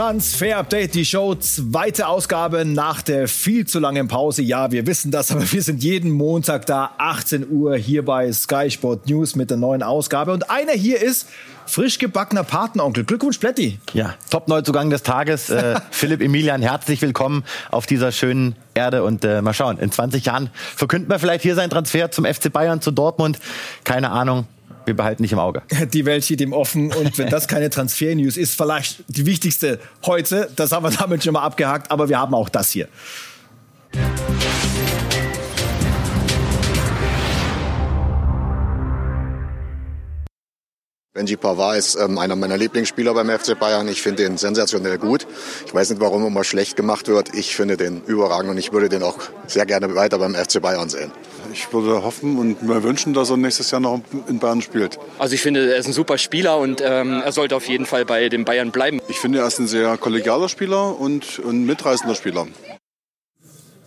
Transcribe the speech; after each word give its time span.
Transfer 0.00 0.56
Update, 0.56 0.94
die 0.94 1.04
Show, 1.04 1.34
zweite 1.34 2.08
Ausgabe 2.08 2.64
nach 2.64 3.02
der 3.02 3.28
viel 3.28 3.66
zu 3.66 3.78
langen 3.78 4.08
Pause. 4.08 4.40
Ja, 4.40 4.72
wir 4.72 4.86
wissen 4.86 5.10
das, 5.10 5.30
aber 5.30 5.52
wir 5.52 5.62
sind 5.62 5.82
jeden 5.82 6.10
Montag 6.10 6.64
da, 6.64 6.92
18 6.96 7.50
Uhr 7.50 7.76
hier 7.76 8.02
bei 8.02 8.32
Sky 8.32 8.70
Sport 8.70 9.10
News 9.10 9.36
mit 9.36 9.50
der 9.50 9.58
neuen 9.58 9.82
Ausgabe. 9.82 10.32
Und 10.32 10.50
einer 10.50 10.72
hier 10.72 11.02
ist 11.02 11.28
frisch 11.66 11.98
gebackener 11.98 12.44
Patenonkel. 12.44 13.04
Glückwunsch, 13.04 13.36
Plätti. 13.36 13.78
Ja, 13.92 14.14
Top-Neuzugang 14.30 14.88
des 14.88 15.02
Tages. 15.02 15.50
Äh, 15.50 15.78
Philipp 15.90 16.22
Emilian, 16.22 16.62
herzlich 16.62 17.02
willkommen 17.02 17.44
auf 17.70 17.84
dieser 17.84 18.10
schönen 18.10 18.56
Erde. 18.72 19.04
Und 19.04 19.26
äh, 19.26 19.42
mal 19.42 19.52
schauen, 19.52 19.78
in 19.78 19.92
20 19.92 20.24
Jahren 20.24 20.48
verkünden 20.76 21.10
wir 21.10 21.18
vielleicht 21.18 21.42
hier 21.42 21.54
seinen 21.54 21.68
Transfer 21.68 22.10
zum 22.10 22.24
FC 22.24 22.50
Bayern, 22.50 22.80
zu 22.80 22.90
Dortmund. 22.90 23.38
Keine 23.84 24.08
Ahnung 24.12 24.46
wir 24.90 24.96
behalten 24.96 25.22
dich 25.22 25.32
im 25.32 25.38
Auge. 25.38 25.62
Die 25.92 26.04
Welt 26.04 26.24
steht 26.24 26.40
ihm 26.40 26.52
offen 26.52 26.92
und 26.92 27.16
wenn 27.16 27.28
das 27.28 27.46
keine 27.46 27.70
Transfer-News 27.70 28.36
ist, 28.36 28.56
vielleicht 28.56 29.04
die 29.08 29.24
wichtigste 29.24 29.78
heute, 30.04 30.50
das 30.56 30.72
haben 30.72 30.84
wir 30.84 30.90
damit 30.90 31.22
schon 31.22 31.32
mal 31.32 31.42
abgehakt, 31.42 31.90
aber 31.90 32.08
wir 32.08 32.18
haben 32.18 32.34
auch 32.34 32.48
das 32.48 32.70
hier. 32.70 32.88
Benji 41.20 41.36
Pavard 41.36 41.76
ist 41.76 41.96
ähm, 41.96 42.16
einer 42.16 42.34
meiner 42.34 42.56
Lieblingsspieler 42.56 43.12
beim 43.12 43.28
FC 43.28 43.58
Bayern. 43.58 43.86
Ich 43.88 44.00
finde 44.00 44.24
ihn 44.24 44.38
sensationell 44.38 44.96
gut. 44.96 45.26
Ich 45.66 45.74
weiß 45.74 45.90
nicht, 45.90 46.00
warum 46.00 46.26
immer 46.26 46.44
schlecht 46.44 46.76
gemacht 46.76 47.08
wird. 47.08 47.34
Ich 47.34 47.54
finde 47.54 47.76
den 47.76 48.00
überragend 48.06 48.50
und 48.50 48.56
ich 48.56 48.72
würde 48.72 48.88
den 48.88 49.02
auch 49.02 49.18
sehr 49.46 49.66
gerne 49.66 49.94
weiter 49.94 50.18
beim 50.18 50.34
FC 50.34 50.62
Bayern 50.62 50.88
sehen. 50.88 51.12
Ich 51.52 51.70
würde 51.74 52.02
hoffen 52.02 52.38
und 52.38 52.62
mir 52.62 52.82
wünschen, 52.82 53.12
dass 53.12 53.28
er 53.28 53.36
nächstes 53.36 53.70
Jahr 53.70 53.82
noch 53.82 54.00
in 54.28 54.38
Bayern 54.38 54.62
spielt. 54.62 54.98
Also 55.18 55.34
ich 55.34 55.42
finde, 55.42 55.70
er 55.70 55.76
ist 55.76 55.88
ein 55.88 55.92
super 55.92 56.16
Spieler 56.16 56.56
und 56.56 56.80
ähm, 56.82 57.20
er 57.22 57.32
sollte 57.32 57.54
auf 57.54 57.68
jeden 57.68 57.84
Fall 57.84 58.06
bei 58.06 58.30
den 58.30 58.46
Bayern 58.46 58.70
bleiben. 58.70 59.02
Ich 59.08 59.18
finde, 59.18 59.40
er 59.40 59.46
ist 59.46 59.58
ein 59.58 59.68
sehr 59.68 59.98
kollegialer 59.98 60.48
Spieler 60.48 60.98
und 60.98 61.38
ein 61.44 61.66
mitreißender 61.66 62.14
Spieler. 62.14 62.46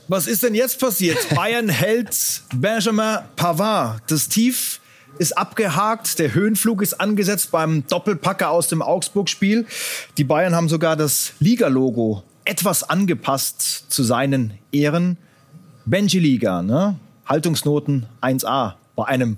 Was 0.07 0.27
ist 0.27 0.43
denn 0.43 0.53
jetzt 0.53 0.79
passiert? 0.79 1.17
Bayern 1.35 1.69
hält 1.69 2.15
Benjamin 2.53 3.21
Pavard. 3.35 4.03
Das 4.07 4.29
Tief 4.29 4.81
ist 5.17 5.37
abgehakt. 5.37 6.19
Der 6.19 6.33
Höhenflug 6.33 6.81
ist 6.81 6.99
angesetzt 6.99 7.51
beim 7.51 7.85
Doppelpacker 7.87 8.49
aus 8.49 8.67
dem 8.67 8.81
Augsburg-Spiel. 8.81 9.65
Die 10.17 10.23
Bayern 10.23 10.55
haben 10.55 10.69
sogar 10.69 10.95
das 10.95 11.33
Liga-Logo 11.39 12.23
etwas 12.45 12.83
angepasst 12.83 13.85
zu 13.89 14.03
seinen 14.03 14.53
Ehren. 14.71 15.17
Benji 15.85 16.19
Liga, 16.19 16.61
ne? 16.61 16.97
Haltungsnoten 17.25 18.05
1a 18.21 18.73
bei 18.95 19.05
einem 19.05 19.37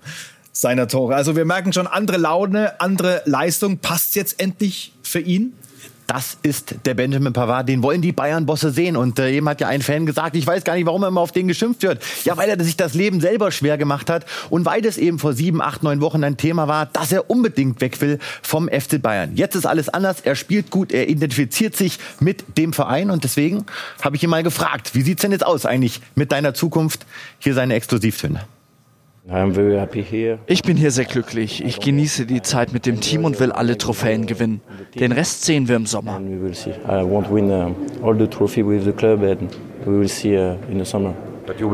seiner 0.52 0.88
Tore. 0.88 1.16
Also 1.16 1.36
wir 1.36 1.46
merken 1.46 1.74
schon 1.74 1.88
andere 1.88 2.18
Laune, 2.18 2.80
andere 2.80 3.22
Leistung. 3.26 3.78
Passt 3.80 4.16
jetzt 4.16 4.40
endlich 4.40 4.94
für 5.04 5.20
ihn? 5.20 5.54
Das 6.08 6.38
ist 6.44 6.76
der 6.86 6.94
Benjamin 6.94 7.34
Pavard, 7.34 7.68
den 7.68 7.82
wollen 7.82 8.02
die 8.02 8.12
Bayern-Bosse 8.12 8.72
sehen. 8.72 8.96
Und 8.96 9.20
äh, 9.20 9.32
eben 9.32 9.50
hat 9.50 9.62
ja 9.62 9.68
ein 9.68 9.82
Fan 9.82 10.06
gesagt, 10.06 10.36
ich 10.36 10.46
weiß 10.46 10.64
gar 10.64 10.76
nicht, 10.76 10.86
warum 10.86 11.04
er 11.04 11.08
immer 11.08 11.22
auf 11.22 11.32
den 11.32 11.48
geschimpft 11.48 11.84
wird. 11.84 12.04
Ja, 12.24 12.38
weil 12.38 12.50
er 12.50 12.64
sich 12.64 12.78
das 12.78 12.94
Leben 12.94 13.22
selber 13.22 13.52
schwer 13.52 13.78
gemacht 13.78 14.10
hat 14.10 14.26
und 14.50 14.66
weil 14.66 14.86
es 14.86 14.98
eben 14.98 15.20
vor 15.20 15.34
sieben, 15.34 15.62
acht, 15.62 15.84
neun 15.84 16.02
Wochen 16.02 16.24
ein 16.24 16.38
Thema 16.38 16.68
war, 16.68 16.86
dass 16.86 17.12
er 17.12 17.30
unbedingt 17.30 17.82
weg 17.82 18.00
will 18.02 18.20
vom 18.42 18.68
FC 18.68 19.02
Bayern. 19.02 19.36
Jetzt 19.36 19.56
ist 19.56 19.66
alles 19.66 19.90
anders, 19.90 20.22
er 20.22 20.36
spielt 20.36 20.70
gut, 20.70 20.92
er 20.92 21.10
identifiziert 21.10 21.76
sich 21.76 21.98
mit 22.20 22.58
dem 22.58 22.74
Verein 22.74 23.10
und 23.10 23.24
deswegen 23.24 23.66
habe 24.02 24.16
ich 24.16 24.24
ihn 24.24 24.30
mal 24.30 24.44
gefragt, 24.44 24.92
wie 24.94 25.02
sieht's 25.02 25.22
denn 25.22 25.32
jetzt 25.32 25.46
aus 25.46 25.66
eigentlich 25.66 26.02
mit 26.16 26.32
deiner 26.32 26.54
Zukunft? 26.54 27.06
Hier 27.40 27.54
seine 27.54 27.74
Exklusivtöne. 27.74 28.42
Ich 30.48 30.62
bin 30.62 30.78
hier 30.78 30.92
sehr 30.92 31.06
glücklich. 31.06 31.64
Ich 31.64 31.80
genieße 31.80 32.26
die 32.28 32.42
Zeit 32.44 32.74
mit 32.74 32.86
dem 32.86 33.02
Team 33.02 33.26
und 33.26 33.40
will 33.40 33.52
alle 33.52 33.76
Trophäen 33.78 34.28
gewinnen. 34.28 34.62
Den 35.00 35.12
Rest 35.12 35.46
sehen 35.46 35.68
wir 35.68 35.76
im 35.78 35.88
Sommer. 35.88 36.20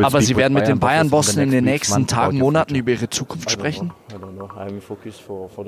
Aber 0.02 0.22
Sie 0.22 0.36
werden 0.38 0.54
mit 0.54 0.68
den 0.68 0.80
Bayern-Bossen 0.80 1.42
in 1.44 1.52
den 1.52 1.66
nächsten 1.66 2.08
Tagen, 2.08 2.38
Monaten 2.38 2.76
über 2.76 2.92
Ihre 2.92 3.10
Zukunft 3.10 3.52
sprechen? 3.52 3.92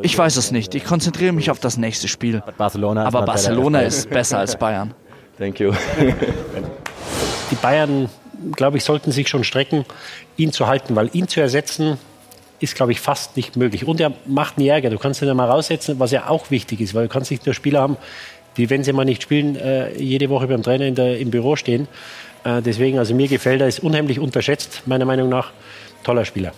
Ich 0.01 0.17
weiß 0.17 0.37
es 0.37 0.51
nicht. 0.51 0.73
Ich 0.75 0.85
konzentriere 0.85 1.33
mich 1.33 1.51
auf 1.51 1.59
das 1.59 1.77
nächste 1.77 2.07
Spiel. 2.07 2.41
Aber 3.05 3.23
Barcelona 3.23 3.81
ist 3.81 4.09
besser 4.09 4.39
als 4.39 4.57
Bayern. 4.57 4.93
Die 7.51 7.55
Bayern 7.55 8.09
glaube 8.51 8.77
ich, 8.77 8.83
sollten 8.83 9.11
sich 9.11 9.27
schon 9.27 9.43
strecken, 9.43 9.85
ihn 10.37 10.51
zu 10.51 10.67
halten, 10.67 10.95
weil 10.95 11.09
ihn 11.13 11.27
zu 11.27 11.39
ersetzen 11.39 11.97
ist, 12.59 12.75
glaube 12.75 12.91
ich, 12.93 12.99
fast 12.99 13.35
nicht 13.35 13.57
möglich. 13.57 13.85
Und 13.85 13.99
er 13.99 14.13
macht 14.25 14.57
einen 14.57 14.67
Ärger. 14.67 14.89
Du 14.89 14.97
kannst 14.97 15.21
ihn 15.21 15.27
ja 15.27 15.33
mal 15.33 15.49
raussetzen, 15.49 15.99
was 15.99 16.11
ja 16.11 16.29
auch 16.29 16.49
wichtig 16.49 16.79
ist, 16.81 16.93
weil 16.93 17.03
du 17.03 17.09
kannst 17.09 17.29
nicht 17.29 17.45
nur 17.45 17.53
Spieler 17.53 17.81
haben, 17.81 17.97
die, 18.57 18.69
wenn 18.69 18.83
sie 18.83 18.93
mal 18.93 19.05
nicht 19.05 19.23
spielen, 19.23 19.55
äh, 19.55 19.93
jede 19.97 20.29
Woche 20.29 20.47
beim 20.47 20.63
Trainer 20.63 20.85
in 20.85 20.95
der, 20.95 21.19
im 21.19 21.31
Büro 21.31 21.55
stehen. 21.55 21.87
Äh, 22.43 22.61
deswegen, 22.61 22.99
also 22.99 23.13
mir 23.15 23.27
gefällt 23.27 23.61
er, 23.61 23.67
ist 23.67 23.79
unheimlich 23.79 24.19
unterschätzt, 24.19 24.83
meiner 24.85 25.05
Meinung 25.05 25.29
nach. 25.29 25.51
Toller 26.03 26.25
Spieler 26.25 26.53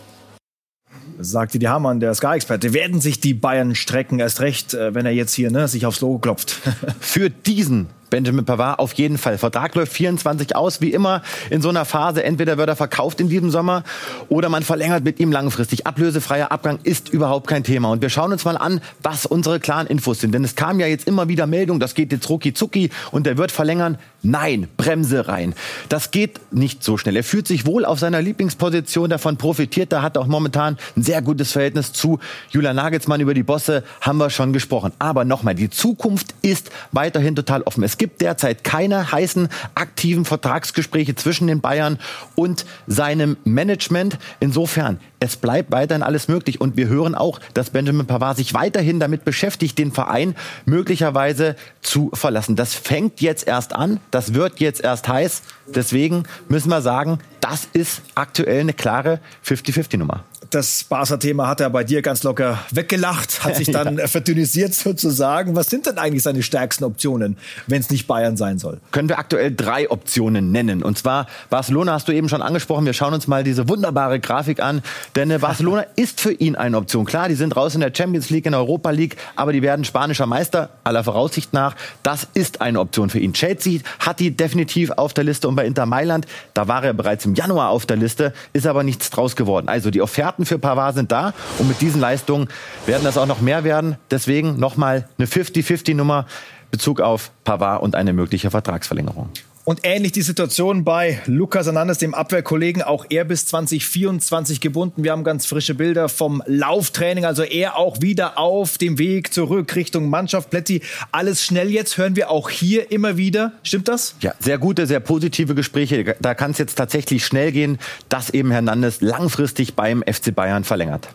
sagte 1.19 1.59
die 1.59 1.67
Hamann, 1.67 1.99
der 1.99 2.13
Sky-Experte, 2.13 2.73
werden 2.73 2.99
sich 3.01 3.19
die 3.19 3.33
Bayern 3.33 3.75
strecken, 3.75 4.19
erst 4.19 4.41
recht, 4.41 4.73
äh, 4.73 4.93
wenn 4.93 5.05
er 5.05 5.11
jetzt 5.11 5.33
hier 5.33 5.51
ne, 5.51 5.67
sich 5.67 5.85
aufs 5.85 6.01
Logo 6.01 6.19
klopft. 6.19 6.51
Für 6.99 7.29
diesen 7.29 7.87
Benjamin 8.15 8.45
Pavard 8.45 8.79
auf 8.79 8.93
jeden 8.93 9.17
Fall. 9.17 9.37
Vertrag 9.37 9.75
läuft 9.75 9.91
24 9.91 10.55
aus, 10.55 10.79
wie 10.79 10.93
immer 10.93 11.21
in 11.49 11.61
so 11.61 11.67
einer 11.67 11.83
Phase. 11.83 12.23
Entweder 12.23 12.57
wird 12.57 12.69
er 12.69 12.77
verkauft 12.77 13.19
in 13.19 13.27
diesem 13.27 13.51
Sommer 13.51 13.83
oder 14.29 14.47
man 14.47 14.63
verlängert 14.63 15.03
mit 15.03 15.19
ihm 15.19 15.33
langfristig. 15.33 15.85
Ablösefreier 15.85 16.49
Abgang 16.49 16.79
ist 16.83 17.09
überhaupt 17.09 17.47
kein 17.47 17.65
Thema. 17.65 17.91
Und 17.91 18.01
wir 18.01 18.09
schauen 18.09 18.31
uns 18.31 18.45
mal 18.45 18.55
an, 18.55 18.79
was 19.03 19.25
unsere 19.25 19.59
klaren 19.59 19.85
Infos 19.85 20.21
sind. 20.21 20.33
Denn 20.33 20.45
es 20.45 20.55
kam 20.55 20.79
ja 20.79 20.87
jetzt 20.87 21.09
immer 21.09 21.27
wieder 21.27 21.45
Meldung, 21.45 21.81
das 21.81 21.93
geht 21.93 22.13
jetzt 22.13 22.29
rucki 22.29 22.53
zucki 22.53 22.89
und 23.11 23.25
der 23.25 23.37
wird 23.37 23.51
verlängern. 23.51 23.97
Nein, 24.21 24.69
Bremse 24.77 25.27
rein. 25.27 25.53
Das 25.89 26.11
geht 26.11 26.39
nicht 26.53 26.85
so 26.85 26.97
schnell. 26.97 27.17
Er 27.17 27.23
fühlt 27.25 27.47
sich 27.47 27.65
wohl 27.65 27.83
auf 27.83 27.99
seiner 27.99 28.21
Lieblingsposition, 28.21 29.09
davon 29.09 29.35
profitiert. 29.35 29.91
Da 29.91 30.01
hat 30.01 30.17
auch 30.17 30.27
momentan 30.27 30.77
ein 30.95 31.03
sehr 31.03 31.21
gutes 31.21 31.51
Verhältnis 31.51 31.91
zu 31.91 32.19
Julian 32.49 32.77
Nagelsmann. 32.77 33.19
Über 33.19 33.33
die 33.33 33.43
Bosse 33.43 33.83
haben 33.99 34.19
wir 34.19 34.29
schon 34.29 34.53
gesprochen. 34.53 34.93
Aber 34.99 35.25
nochmal, 35.25 35.53
die 35.53 35.69
Zukunft 35.69 36.33
ist 36.41 36.71
weiterhin 36.93 37.35
total 37.35 37.61
offen. 37.63 37.83
Es 37.83 37.97
gibt 37.97 38.04
gibt 38.05 38.21
derzeit 38.21 38.63
keine 38.63 39.11
heißen 39.11 39.49
aktiven 39.73 40.25
Vertragsgespräche 40.25 41.15
zwischen 41.15 41.47
den 41.47 41.59
Bayern 41.59 41.97
und 42.35 42.63
seinem 42.85 43.35
Management. 43.45 44.19
Insofern, 44.39 44.99
es 45.19 45.37
bleibt 45.37 45.71
weiterhin 45.71 46.03
alles 46.03 46.27
möglich. 46.27 46.61
Und 46.61 46.77
wir 46.77 46.87
hören 46.87 47.15
auch, 47.15 47.39
dass 47.55 47.71
Benjamin 47.71 48.05
Pavard 48.05 48.37
sich 48.37 48.53
weiterhin 48.53 48.99
damit 48.99 49.25
beschäftigt, 49.25 49.79
den 49.79 49.91
Verein 49.91 50.35
möglicherweise 50.65 51.55
zu 51.81 52.11
verlassen. 52.13 52.55
Das 52.55 52.75
fängt 52.75 53.21
jetzt 53.21 53.47
erst 53.47 53.73
an. 53.73 53.99
Das 54.11 54.35
wird 54.35 54.59
jetzt 54.59 54.83
erst 54.83 55.07
heiß. 55.07 55.41
Deswegen 55.73 56.25
müssen 56.47 56.69
wir 56.69 56.83
sagen, 56.83 57.17
das 57.41 57.67
ist 57.73 58.03
aktuell 58.13 58.59
eine 58.59 58.73
klare 58.73 59.19
50-50-Nummer 59.43 60.23
das 60.49 60.83
Barca-Thema 60.83 61.47
hat 61.47 61.61
er 61.61 61.69
bei 61.69 61.83
dir 61.83 62.01
ganz 62.01 62.23
locker 62.23 62.59
weggelacht, 62.71 63.43
hat 63.43 63.55
sich 63.55 63.71
dann 63.71 63.97
ja. 63.99 64.07
verdünnisiert 64.07 64.73
sozusagen. 64.73 65.55
Was 65.55 65.67
sind 65.67 65.85
denn 65.85 65.97
eigentlich 65.97 66.23
seine 66.23 66.43
stärksten 66.43 66.83
Optionen, 66.83 67.37
wenn 67.67 67.81
es 67.81 67.89
nicht 67.89 68.07
Bayern 68.07 68.37
sein 68.37 68.59
soll? 68.59 68.79
Können 68.91 69.09
wir 69.09 69.19
aktuell 69.19 69.53
drei 69.55 69.89
Optionen 69.89 70.51
nennen. 70.51 70.83
Und 70.83 70.97
zwar 70.97 71.27
Barcelona 71.49 71.93
hast 71.93 72.07
du 72.07 72.11
eben 72.11 72.29
schon 72.29 72.41
angesprochen. 72.41 72.85
Wir 72.85 72.93
schauen 72.93 73.13
uns 73.13 73.27
mal 73.27 73.43
diese 73.43 73.67
wunderbare 73.69 74.19
Grafik 74.19 74.61
an. 74.61 74.81
Denn 75.15 75.31
äh, 75.31 75.39
Barcelona 75.39 75.85
ist 75.95 76.21
für 76.21 76.31
ihn 76.31 76.55
eine 76.55 76.77
Option. 76.77 77.05
Klar, 77.05 77.29
die 77.29 77.35
sind 77.35 77.55
raus 77.55 77.75
in 77.75 77.81
der 77.81 77.91
Champions 77.95 78.29
League, 78.29 78.45
in 78.45 78.51
der 78.51 78.61
Europa 78.61 78.91
League, 78.91 79.17
aber 79.35 79.53
die 79.53 79.61
werden 79.61 79.85
spanischer 79.85 80.25
Meister, 80.25 80.69
aller 80.83 81.03
Voraussicht 81.03 81.53
nach. 81.53 81.75
Das 82.03 82.27
ist 82.33 82.61
eine 82.61 82.79
Option 82.79 83.09
für 83.09 83.19
ihn. 83.19 83.33
Chelsea 83.33 83.79
hat 83.99 84.19
die 84.19 84.31
definitiv 84.31 84.91
auf 84.91 85.13
der 85.13 85.23
Liste 85.23 85.47
und 85.47 85.55
bei 85.55 85.65
Inter 85.65 85.85
Mailand, 85.85 86.25
da 86.53 86.67
war 86.67 86.83
er 86.83 86.93
bereits 86.93 87.25
im 87.25 87.35
Januar 87.35 87.69
auf 87.69 87.85
der 87.85 87.97
Liste, 87.97 88.33
ist 88.53 88.67
aber 88.67 88.83
nichts 88.83 89.09
draus 89.09 89.35
geworden. 89.35 89.67
Also 89.67 89.91
die 89.91 90.01
Offerten 90.35 90.45
für 90.45 90.59
Pavard 90.59 90.95
sind 90.95 91.11
da 91.13 91.33
und 91.59 91.69
mit 91.69 91.79
diesen 91.79 92.01
Leistungen 92.01 92.49
werden 92.85 93.05
das 93.05 93.17
auch 93.17 93.25
noch 93.25 93.39
mehr 93.39 93.63
werden. 93.63 93.95
Deswegen 94.11 94.59
nochmal 94.59 95.07
eine 95.17 95.27
50-50-Nummer 95.27 96.25
Bezug 96.71 96.99
auf 96.99 97.31
Pavard 97.45 97.81
und 97.81 97.95
eine 97.95 98.11
mögliche 98.11 98.51
Vertragsverlängerung. 98.51 99.29
Und 99.65 99.79
ähnlich 99.81 100.11
die 100.11 100.21
Situation 100.21 100.83
bei 100.83 101.19
Lukas 101.25 101.65
Hernandez, 101.65 101.97
dem 101.97 102.13
Abwehrkollegen, 102.13 102.83
auch 102.83 103.03
er 103.09 103.25
bis 103.25 103.47
2024 103.47 104.61
gebunden. 104.61 105.03
Wir 105.03 105.11
haben 105.11 105.23
ganz 105.23 105.47
frische 105.47 105.73
Bilder 105.73 106.07
vom 106.07 106.43
Lauftraining, 106.45 107.25
also 107.25 107.41
er 107.41 107.75
auch 107.75 107.99
wieder 107.99 108.37
auf 108.37 108.77
dem 108.77 108.99
Weg 108.99 109.33
zurück 109.33 109.75
Richtung 109.75 110.07
Mannschaft. 110.07 110.51
Plätti, 110.51 110.83
alles 111.11 111.43
schnell 111.43 111.71
jetzt, 111.71 111.97
hören 111.97 112.15
wir 112.15 112.29
auch 112.29 112.51
hier 112.51 112.91
immer 112.91 113.17
wieder. 113.17 113.53
Stimmt 113.63 113.87
das? 113.87 114.15
Ja, 114.19 114.35
sehr 114.39 114.59
gute, 114.59 114.85
sehr 114.85 114.99
positive 114.99 115.55
Gespräche. 115.55 116.15
Da 116.21 116.35
kann 116.35 116.51
es 116.51 116.59
jetzt 116.59 116.75
tatsächlich 116.75 117.25
schnell 117.25 117.51
gehen, 117.51 117.79
dass 118.07 118.29
eben 118.29 118.51
Hernandez 118.51 119.01
langfristig 119.01 119.73
beim 119.73 120.03
FC 120.03 120.35
Bayern 120.35 120.63
verlängert. 120.63 121.09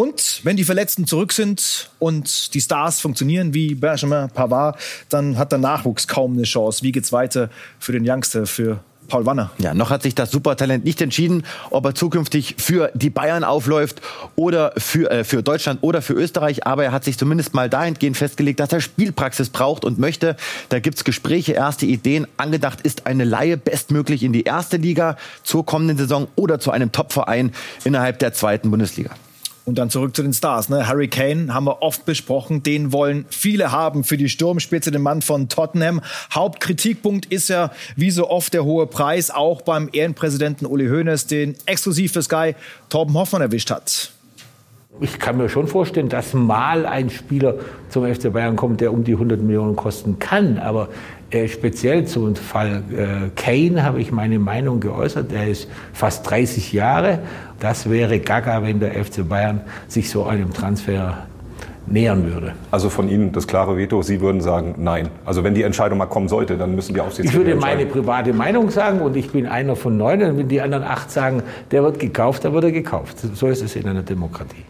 Und 0.00 0.40
wenn 0.44 0.56
die 0.56 0.64
Verletzten 0.64 1.06
zurück 1.06 1.30
sind 1.30 1.90
und 1.98 2.54
die 2.54 2.62
Stars 2.62 3.02
funktionieren 3.02 3.52
wie 3.52 3.74
Benjamin 3.74 4.30
Pavard, 4.30 4.80
dann 5.10 5.36
hat 5.36 5.52
der 5.52 5.58
Nachwuchs 5.58 6.08
kaum 6.08 6.32
eine 6.32 6.44
Chance. 6.44 6.82
Wie 6.82 6.90
geht's 6.90 7.12
weiter 7.12 7.50
für 7.78 7.92
den 7.92 8.08
Youngster, 8.08 8.46
für 8.46 8.80
Paul 9.08 9.26
Wanner. 9.26 9.50
Ja, 9.58 9.74
noch 9.74 9.90
hat 9.90 10.02
sich 10.02 10.14
das 10.14 10.30
Supertalent 10.30 10.86
nicht 10.86 11.02
entschieden, 11.02 11.44
ob 11.68 11.84
er 11.84 11.94
zukünftig 11.94 12.54
für 12.56 12.90
die 12.94 13.10
Bayern 13.10 13.44
aufläuft 13.44 14.00
oder 14.36 14.72
für, 14.78 15.10
äh, 15.10 15.22
für 15.22 15.42
Deutschland 15.42 15.82
oder 15.82 16.00
für 16.00 16.14
Österreich. 16.14 16.66
Aber 16.66 16.82
er 16.82 16.92
hat 16.92 17.04
sich 17.04 17.18
zumindest 17.18 17.52
mal 17.52 17.68
dahingehend 17.68 18.16
festgelegt, 18.16 18.58
dass 18.58 18.72
er 18.72 18.80
Spielpraxis 18.80 19.50
braucht 19.50 19.84
und 19.84 19.98
möchte. 19.98 20.34
Da 20.70 20.80
gibt's 20.80 21.04
Gespräche, 21.04 21.52
erste 21.52 21.84
Ideen. 21.84 22.26
Angedacht 22.38 22.80
ist 22.80 23.06
eine 23.06 23.24
Laie 23.24 23.58
bestmöglich 23.58 24.22
in 24.22 24.32
die 24.32 24.44
erste 24.44 24.78
Liga 24.78 25.18
zur 25.42 25.66
kommenden 25.66 25.98
Saison 25.98 26.26
oder 26.36 26.58
zu 26.58 26.70
einem 26.70 26.90
Topverein 26.90 27.52
innerhalb 27.84 28.18
der 28.20 28.32
zweiten 28.32 28.70
Bundesliga. 28.70 29.10
Und 29.70 29.76
dann 29.76 29.88
zurück 29.88 30.16
zu 30.16 30.24
den 30.24 30.32
Stars. 30.32 30.68
Ne? 30.68 30.88
Harry 30.88 31.06
Kane 31.06 31.54
haben 31.54 31.64
wir 31.64 31.80
oft 31.80 32.04
besprochen. 32.04 32.64
Den 32.64 32.92
wollen 32.92 33.24
viele 33.28 33.70
haben 33.70 34.02
für 34.02 34.16
die 34.16 34.28
Sturmspitze, 34.28 34.90
den 34.90 35.00
Mann 35.00 35.22
von 35.22 35.48
Tottenham. 35.48 36.00
Hauptkritikpunkt 36.34 37.26
ist 37.26 37.48
ja 37.50 37.70
wie 37.94 38.10
so 38.10 38.28
oft 38.28 38.52
der 38.52 38.64
hohe 38.64 38.88
Preis, 38.88 39.30
auch 39.30 39.62
beim 39.62 39.88
Ehrenpräsidenten 39.92 40.66
Uli 40.66 40.88
Hoeneß, 40.88 41.28
den 41.28 41.54
exklusiv 41.66 42.10
für 42.10 42.22
Sky 42.22 42.56
Torben 42.88 43.14
Hoffmann 43.14 43.42
erwischt 43.42 43.70
hat. 43.70 44.10
Ich 45.00 45.20
kann 45.20 45.36
mir 45.36 45.48
schon 45.48 45.68
vorstellen, 45.68 46.08
dass 46.08 46.34
mal 46.34 46.84
ein 46.84 47.08
Spieler 47.08 47.54
zum 47.90 48.12
FC 48.12 48.32
Bayern 48.32 48.56
kommt, 48.56 48.80
der 48.80 48.92
um 48.92 49.04
die 49.04 49.12
100 49.12 49.40
Millionen 49.40 49.76
kosten 49.76 50.18
kann. 50.18 50.58
Aber 50.58 50.88
speziell 51.48 52.06
zum 52.06 52.34
Fall 52.34 52.82
äh, 52.92 53.30
Kane 53.36 53.82
habe 53.82 54.00
ich 54.00 54.12
meine 54.12 54.38
Meinung 54.38 54.80
geäußert. 54.80 55.32
Er 55.32 55.48
ist 55.48 55.68
fast 55.92 56.28
30 56.28 56.72
Jahre. 56.72 57.20
Das 57.58 57.88
wäre 57.88 58.18
gaga, 58.18 58.62
wenn 58.62 58.80
der 58.80 59.04
FC 59.04 59.28
Bayern 59.28 59.60
sich 59.86 60.10
so 60.10 60.24
einem 60.24 60.52
Transfer 60.52 61.26
nähern 61.86 62.32
würde. 62.32 62.52
Also 62.70 62.88
von 62.88 63.08
Ihnen 63.08 63.32
das 63.32 63.46
klare 63.46 63.76
Veto, 63.76 64.02
Sie 64.02 64.20
würden 64.20 64.40
sagen 64.40 64.74
nein. 64.78 65.08
Also 65.24 65.44
wenn 65.44 65.54
die 65.54 65.62
Entscheidung 65.62 65.98
mal 65.98 66.06
kommen 66.06 66.28
sollte, 66.28 66.56
dann 66.56 66.74
müssen 66.74 66.94
die 66.94 67.00
Aufsichtsräte 67.00 67.38
Ich 67.42 67.46
würde 67.46 67.60
meine 67.60 67.86
private 67.86 68.32
Meinung 68.32 68.70
sagen 68.70 69.00
und 69.00 69.16
ich 69.16 69.30
bin 69.30 69.46
einer 69.46 69.76
von 69.76 69.96
neun. 69.96 70.22
Und 70.22 70.38
wenn 70.38 70.48
die 70.48 70.60
anderen 70.60 70.84
acht 70.84 71.10
sagen, 71.10 71.42
der 71.70 71.82
wird 71.82 71.98
gekauft, 71.98 72.44
dann 72.44 72.52
wird 72.52 72.64
er 72.64 72.72
gekauft. 72.72 73.18
So 73.34 73.48
ist 73.48 73.62
es 73.62 73.76
in 73.76 73.86
einer 73.86 74.02
Demokratie. 74.02 74.64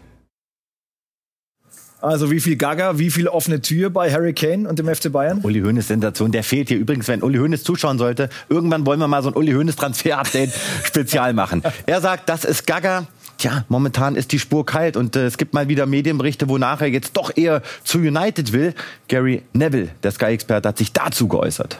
Also 2.01 2.31
wie 2.31 2.39
viel 2.39 2.55
Gaga, 2.55 2.97
wie 2.97 3.11
viel 3.11 3.27
offene 3.27 3.61
Tür 3.61 3.91
bei 3.91 4.11
Harry 4.11 4.33
Kane 4.33 4.67
und 4.67 4.79
dem 4.79 4.93
FC 4.93 5.11
Bayern? 5.11 5.39
Uli 5.43 5.61
Hoeneß 5.61 5.87
Sensation, 5.87 6.31
der 6.31 6.43
fehlt 6.43 6.69
hier 6.69 6.77
übrigens, 6.77 7.07
wenn 7.07 7.21
Uli 7.21 7.37
Hoeneß 7.37 7.63
zuschauen 7.63 7.99
sollte. 7.99 8.29
Irgendwann 8.49 8.85
wollen 8.87 8.99
wir 8.99 9.07
mal 9.07 9.21
so 9.21 9.29
ein 9.29 9.35
Uli 9.35 9.51
Hoeneß 9.51 9.75
Transfer 9.75 10.17
Update 10.17 10.51
Spezial 10.83 11.33
machen. 11.33 11.61
Er 11.85 12.01
sagt, 12.01 12.27
das 12.27 12.43
ist 12.43 12.65
Gaga. 12.65 13.05
Tja, 13.37 13.65
momentan 13.69 14.15
ist 14.15 14.31
die 14.31 14.39
Spur 14.39 14.65
kalt 14.65 14.97
und 14.97 15.15
äh, 15.15 15.25
es 15.25 15.37
gibt 15.37 15.53
mal 15.53 15.67
wieder 15.67 15.85
Medienberichte, 15.85 16.49
wonach 16.49 16.81
er 16.81 16.87
jetzt 16.87 17.17
doch 17.17 17.35
eher 17.35 17.61
zu 17.83 17.99
United 17.99 18.51
will. 18.51 18.73
Gary 19.07 19.43
Neville, 19.53 19.89
der 20.03 20.11
Sky-Experte, 20.11 20.69
hat 20.69 20.77
sich 20.77 20.93
dazu 20.93 21.27
geäußert. 21.27 21.79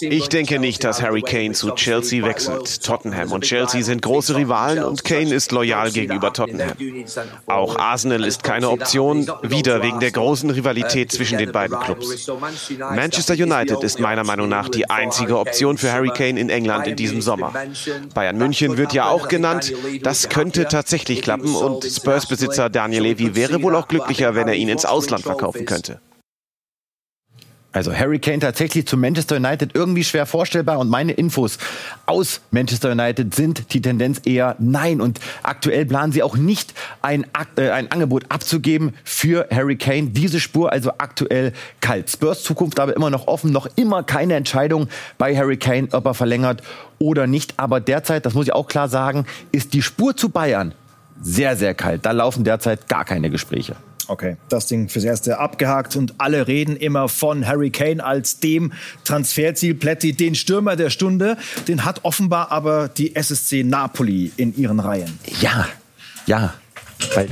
Ich 0.00 0.28
denke 0.28 0.58
nicht, 0.58 0.84
dass 0.84 1.00
Harry 1.00 1.22
Kane 1.22 1.52
zu 1.52 1.70
Chelsea 1.70 2.22
wechselt. 2.22 2.82
Tottenham 2.82 3.32
und 3.32 3.42
Chelsea 3.42 3.82
sind 3.82 4.02
große 4.02 4.36
Rivalen 4.36 4.84
und 4.84 5.02
Kane 5.02 5.34
ist 5.34 5.50
loyal 5.50 5.90
gegenüber 5.90 6.32
Tottenham. 6.32 6.72
Auch 7.46 7.76
Arsenal 7.78 8.24
ist 8.24 8.42
keine 8.42 8.68
Option, 8.68 9.26
wieder 9.42 9.82
wegen 9.82 9.98
der 9.98 10.10
großen 10.10 10.50
Rivalität 10.50 11.10
zwischen 11.10 11.38
den 11.38 11.52
beiden 11.52 11.78
Clubs. 11.80 12.30
Manchester 12.78 13.32
United 13.32 13.82
ist 13.82 13.98
meiner 13.98 14.24
Meinung 14.24 14.50
nach 14.50 14.68
die 14.68 14.90
einzige 14.90 15.38
Option 15.38 15.78
für 15.78 15.90
Harry 15.90 16.10
Kane 16.10 16.38
in 16.38 16.50
England 16.50 16.86
in 16.86 16.96
diesem 16.96 17.22
Sommer. 17.22 17.52
Bayern 18.14 18.36
München 18.36 18.76
wird 18.76 18.92
ja 18.92 19.08
auch 19.08 19.28
genannt. 19.28 19.72
Das 20.02 20.28
könnte 20.28 20.68
tatsächlich 20.68 21.22
klappen 21.22 21.54
und 21.54 21.82
Spurs-Besitzer 21.84 22.68
Daniel 22.68 23.04
Levy 23.04 23.34
wäre 23.34 23.62
wohl 23.62 23.74
auch 23.74 23.88
glücklicher, 23.88 24.34
wenn 24.34 24.48
er 24.48 24.54
ihn 24.54 24.68
ins 24.68 24.84
Ausland 24.84 25.22
verkaufen 25.22 25.64
könnte. 25.64 26.00
Also 27.76 27.94
Harry 27.94 28.18
Kane 28.18 28.38
tatsächlich 28.38 28.86
zu 28.86 28.96
Manchester 28.96 29.36
United 29.36 29.72
irgendwie 29.74 30.02
schwer 30.02 30.24
vorstellbar 30.24 30.78
und 30.78 30.88
meine 30.88 31.12
Infos 31.12 31.58
aus 32.06 32.40
Manchester 32.50 32.92
United 32.92 33.34
sind 33.34 33.74
die 33.74 33.82
Tendenz 33.82 34.22
eher 34.24 34.56
nein 34.58 35.02
und 35.02 35.20
aktuell 35.42 35.84
planen 35.84 36.10
sie 36.10 36.22
auch 36.22 36.38
nicht 36.38 36.72
ein, 37.02 37.26
äh, 37.58 37.68
ein 37.68 37.92
Angebot 37.92 38.24
abzugeben 38.30 38.94
für 39.04 39.46
Harry 39.50 39.76
Kane. 39.76 40.06
Diese 40.06 40.40
Spur 40.40 40.72
also 40.72 40.92
aktuell 40.96 41.52
kalt. 41.82 42.08
Spurs 42.08 42.44
Zukunft 42.44 42.80
aber 42.80 42.96
immer 42.96 43.10
noch 43.10 43.26
offen, 43.26 43.52
noch 43.52 43.68
immer 43.76 44.02
keine 44.02 44.36
Entscheidung 44.36 44.88
bei 45.18 45.36
Harry 45.36 45.58
Kane, 45.58 45.88
ob 45.92 46.06
er 46.06 46.14
verlängert 46.14 46.62
oder 46.98 47.26
nicht. 47.26 47.58
Aber 47.58 47.80
derzeit, 47.80 48.24
das 48.24 48.32
muss 48.32 48.46
ich 48.46 48.54
auch 48.54 48.68
klar 48.68 48.88
sagen, 48.88 49.26
ist 49.52 49.74
die 49.74 49.82
Spur 49.82 50.16
zu 50.16 50.30
Bayern 50.30 50.72
sehr, 51.20 51.56
sehr 51.56 51.74
kalt. 51.74 52.06
Da 52.06 52.12
laufen 52.12 52.42
derzeit 52.42 52.88
gar 52.88 53.04
keine 53.04 53.28
Gespräche. 53.28 53.76
Okay, 54.08 54.36
das 54.48 54.66
Ding 54.66 54.88
fürs 54.88 55.04
Erste 55.04 55.38
abgehakt 55.38 55.96
und 55.96 56.14
alle 56.18 56.46
reden 56.46 56.76
immer 56.76 57.08
von 57.08 57.46
Harry 57.46 57.70
Kane 57.70 58.04
als 58.04 58.38
dem 58.38 58.72
Transferziel. 59.04 59.74
Pletti, 59.74 60.12
den 60.12 60.34
Stürmer 60.34 60.76
der 60.76 60.90
Stunde, 60.90 61.36
den 61.66 61.84
hat 61.84 62.04
offenbar 62.04 62.52
aber 62.52 62.88
die 62.88 63.16
SSC 63.16 63.64
Napoli 63.64 64.32
in 64.36 64.56
ihren 64.56 64.80
Reihen. 64.80 65.18
Ja, 65.40 65.66
ja. 66.26 66.54
Weil 67.14 67.28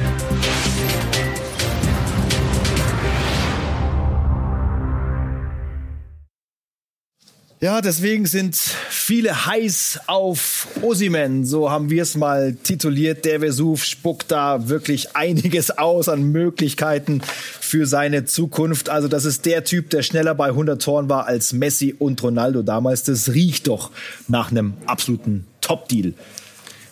Ja, 7.64 7.80
deswegen 7.80 8.26
sind 8.26 8.56
viele 8.56 9.46
heiß 9.46 10.00
auf 10.06 10.68
Osimen. 10.82 11.46
So 11.46 11.70
haben 11.70 11.88
wir 11.88 12.02
es 12.02 12.14
mal 12.14 12.52
tituliert. 12.52 13.24
Der 13.24 13.40
Vesuv 13.40 13.84
spuckt 13.84 14.30
da 14.30 14.68
wirklich 14.68 15.16
einiges 15.16 15.70
aus 15.70 16.10
an 16.10 16.24
Möglichkeiten 16.24 17.22
für 17.22 17.86
seine 17.86 18.26
Zukunft. 18.26 18.90
Also 18.90 19.08
das 19.08 19.24
ist 19.24 19.46
der 19.46 19.64
Typ, 19.64 19.88
der 19.88 20.02
schneller 20.02 20.34
bei 20.34 20.48
100 20.48 20.82
Toren 20.82 21.08
war 21.08 21.26
als 21.26 21.54
Messi 21.54 21.94
und 21.98 22.22
Ronaldo 22.22 22.60
damals. 22.60 23.04
Das 23.04 23.32
riecht 23.32 23.66
doch 23.68 23.92
nach 24.28 24.50
einem 24.50 24.74
absoluten 24.84 25.46
Top-Deal. 25.62 26.12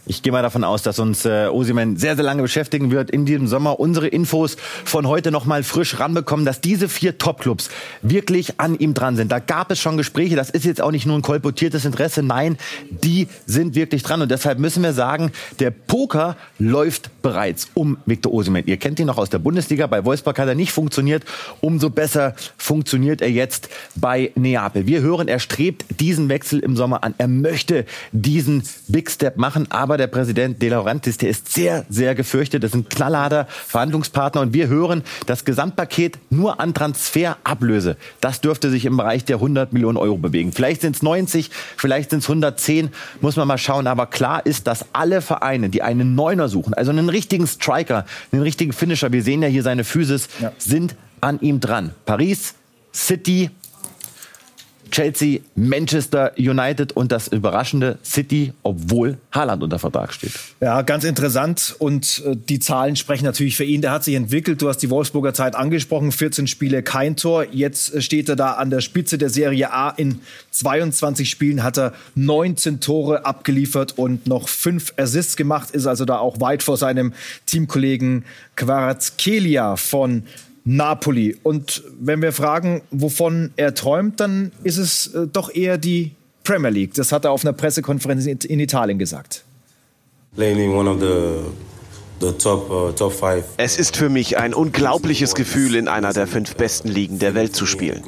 Ich 0.05 0.23
gehe 0.23 0.33
mal 0.33 0.43
davon 0.43 0.65
aus, 0.65 0.83
dass 0.83 0.99
uns 0.99 1.25
äh, 1.25 1.47
Osimen 1.47 1.97
sehr, 1.97 2.17
sehr 2.17 2.25
lange 2.25 2.43
beschäftigen 2.43 2.91
wird 2.91 3.09
in 3.09 3.25
diesem 3.25 3.47
Sommer. 3.47 3.79
Unsere 3.79 4.09
Infos 4.09 4.57
von 4.85 5.07
heute 5.07 5.31
noch 5.31 5.45
mal 5.45 5.63
frisch 5.63 6.01
ranbekommen, 6.01 6.45
dass 6.45 6.61
diese 6.61 6.89
vier 6.89 7.19
Topclubs 7.19 7.71
wirklich 8.03 8.59
an 8.59 8.77
ihm 8.77 8.95
dran 8.95 9.15
sind. 9.15 9.31
Da 9.31 9.39
gab 9.39 9.71
es 9.71 9.79
schon 9.79 9.97
Gespräche. 9.97 10.35
Das 10.35 10.51
ist 10.51 10.65
jetzt 10.65 10.81
auch 10.81 10.91
nicht 10.91 11.07
nur 11.07 11.17
ein 11.17 11.23
kolportiertes 11.23 11.85
Interesse. 11.85 12.25
Nein, 12.25 12.59
die 12.91 13.29
sind 13.47 13.77
wirklich 13.77 14.03
dran. 14.03 14.21
Und 14.21 14.33
deshalb 14.33 14.59
müssen 14.59 14.83
wir 14.83 14.93
sagen, 14.93 15.31
der 15.61 15.71
Poker 15.71 16.37
läuft 16.59 17.23
bereits 17.23 17.69
um 17.75 17.97
Victor 18.05 18.35
Osimen. 18.35 18.67
Ihr 18.67 18.79
kennt 18.79 18.99
ihn 18.99 19.07
noch 19.07 19.19
aus 19.19 19.31
der 19.31 19.39
Bundesliga. 19.39 19.87
Bei 19.87 20.05
Wolfsburg 20.05 20.37
hat 20.37 20.49
er 20.49 20.57
nicht 20.57 20.73
funktioniert. 20.73 21.23
Umso 21.61 21.91
besser 21.91 22.35
funktioniert 22.57 23.23
er 23.23 23.31
jetzt 23.31 23.69
bei 23.95 24.33
Neapel. 24.35 24.89
Wir 24.89 25.01
hören, 25.01 25.29
er 25.29 25.39
strebt 25.39 25.85
diesen 26.01 26.29
Wechsel 26.29 26.59
im 26.59 26.75
Sommer 26.77 27.05
an. 27.05 27.15
Er 27.19 27.29
möchte 27.29 27.87
diesen 28.11 28.65
Big 28.89 29.09
Step 29.09 29.37
machen. 29.37 29.71
Aber 29.71 29.92
aber 29.93 29.99
der 29.99 30.07
Präsident 30.07 30.63
De 30.63 30.71
Laurentiis, 30.71 31.19
der 31.19 31.29
ist 31.29 31.53
sehr, 31.53 31.85
sehr 31.91 32.15
gefürchtet. 32.15 32.63
Das 32.63 32.71
ist 32.71 32.77
ein 32.77 32.89
knallharter 32.89 33.47
Verhandlungspartner. 33.47 34.41
Und 34.41 34.55
wir 34.55 34.69
hören, 34.69 35.03
das 35.27 35.45
Gesamtpaket 35.45 36.19
nur 36.31 36.61
an 36.61 36.73
Transferablöse, 36.73 37.99
das 38.23 38.41
dürfte 38.41 38.71
sich 38.71 38.87
im 38.87 38.97
Bereich 38.97 39.27
der 39.27 39.37
100 39.37 39.75
Millionen 39.75 39.99
Euro 39.99 40.17
bewegen. 40.17 40.53
Vielleicht 40.53 40.81
sind 40.81 40.97
es 40.97 41.03
90, 41.03 41.51
vielleicht 41.77 42.09
sind 42.09 42.21
es 42.21 42.29
110, 42.31 42.89
muss 43.21 43.37
man 43.37 43.47
mal 43.47 43.59
schauen. 43.59 43.87
Aber 43.87 44.07
klar 44.07 44.47
ist, 44.47 44.67
dass 44.67 44.87
alle 44.95 45.21
Vereine, 45.21 45.69
die 45.69 45.83
einen 45.83 46.15
Neuner 46.15 46.49
suchen, 46.49 46.73
also 46.73 46.91
einen 46.91 47.11
richtigen 47.11 47.47
Striker, 47.47 48.07
einen 48.33 48.41
richtigen 48.41 48.73
Finisher, 48.73 49.13
wir 49.13 49.23
sehen 49.23 49.43
ja 49.43 49.49
hier 49.49 49.63
seine 49.63 49.85
Physis, 49.85 50.29
ja. 50.41 50.53
sind 50.57 50.95
an 51.21 51.39
ihm 51.43 51.61
dran. 51.61 51.91
Paris, 52.07 52.55
City, 52.95 53.51
Chelsea, 54.93 55.41
Manchester 55.57 56.33
United 56.37 56.93
und 56.93 57.11
das 57.11 57.27
überraschende 57.27 57.99
City, 58.05 58.53
obwohl 58.63 59.17
Haaland 59.33 59.63
unter 59.63 59.79
Vertrag 59.79 60.13
steht. 60.13 60.33
Ja, 60.61 60.83
ganz 60.83 61.05
interessant. 61.05 61.75
Und 61.79 62.23
äh, 62.27 62.37
die 62.37 62.59
Zahlen 62.59 62.95
sprechen 62.95 63.25
natürlich 63.25 63.57
für 63.57 63.65
ihn. 63.65 63.81
Der 63.81 63.91
hat 63.91 64.05
sich 64.05 64.15
entwickelt. 64.15 64.61
Du 64.61 64.69
hast 64.69 64.79
die 64.79 64.91
Wolfsburger 64.91 65.33
Zeit 65.33 65.57
angesprochen. 65.57 66.13
14 66.13 66.47
Spiele, 66.47 66.83
kein 66.83 67.17
Tor. 67.17 67.47
Jetzt 67.51 67.95
äh, 67.95 68.03
steht 68.03 68.29
er 68.29 68.37
da 68.37 68.53
an 68.53 68.69
der 68.69 68.83
Spitze 68.83 69.17
der 69.17 69.31
Serie 69.31 69.73
A. 69.73 69.91
In 69.91 70.21
22 70.51 71.29
Spielen 71.29 71.63
hat 71.63 71.79
er 71.79 71.95
19 72.15 72.81
Tore 72.81 73.25
abgeliefert 73.25 73.99
und 73.99 74.27
noch 74.27 74.49
fünf 74.49 74.93
Assists 74.99 75.37
gemacht. 75.37 75.71
Ist 75.71 75.87
also 75.87 76.05
da 76.05 76.19
auch 76.19 76.41
weit 76.41 76.63
vor 76.63 76.77
seinem 76.77 77.15
Teamkollegen 77.47 78.27
Kvaratskhelia 78.57 79.77
von 79.77 80.25
Napoli. 80.65 81.37
Und 81.43 81.83
wenn 81.99 82.23
wir 82.23 82.33
fragen, 82.33 82.83
wovon 82.91 83.53
er 83.57 83.75
träumt, 83.75 84.21
dann 84.21 84.53
ist 84.63 84.79
es 84.79 85.09
äh, 85.09 85.27
doch 85.27 85.55
eher 85.55 85.79
die 85.79 86.13
Premier 86.45 86.71
League. 86.71 86.95
Das 86.95 87.13
hat 87.13 87.25
er 87.25 87.31
auf 87.31 87.45
einer 87.45 87.53
Pressekonferenz 87.53 88.27
in 88.27 88.61
Italien 88.61 88.99
gesagt. 88.99 89.45
Uh, 92.23 92.93
es 93.57 93.79
ist 93.79 93.97
für 93.97 94.09
mich 94.09 94.39
ein 94.39 94.55
unglaubliches 94.55 95.35
Gefühl, 95.35 95.75
in 95.75 95.89
einer 95.89 96.13
der 96.13 96.29
fünf 96.29 96.55
besten 96.55 96.89
Ligen 96.89 97.19
der 97.19 97.35
Welt 97.35 97.57
zu 97.57 97.67
spielen. 97.67 98.03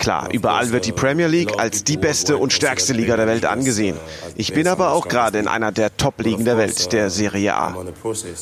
Klar, 0.00 0.28
überall 0.32 0.72
wird 0.72 0.86
die 0.86 0.92
Premier 0.92 1.26
League 1.26 1.60
als 1.60 1.84
die 1.84 1.98
beste 1.98 2.38
und 2.38 2.54
stärkste 2.54 2.94
Liga 2.94 3.18
der 3.18 3.26
Welt 3.26 3.44
angesehen. 3.44 3.98
Ich 4.34 4.54
bin 4.54 4.66
aber 4.66 4.92
auch 4.92 5.08
gerade 5.08 5.38
in 5.38 5.46
einer 5.46 5.72
der 5.72 5.94
Top-Ligen 5.94 6.46
der 6.46 6.56
Welt, 6.56 6.90
der 6.94 7.10
Serie 7.10 7.54
A. 7.54 7.76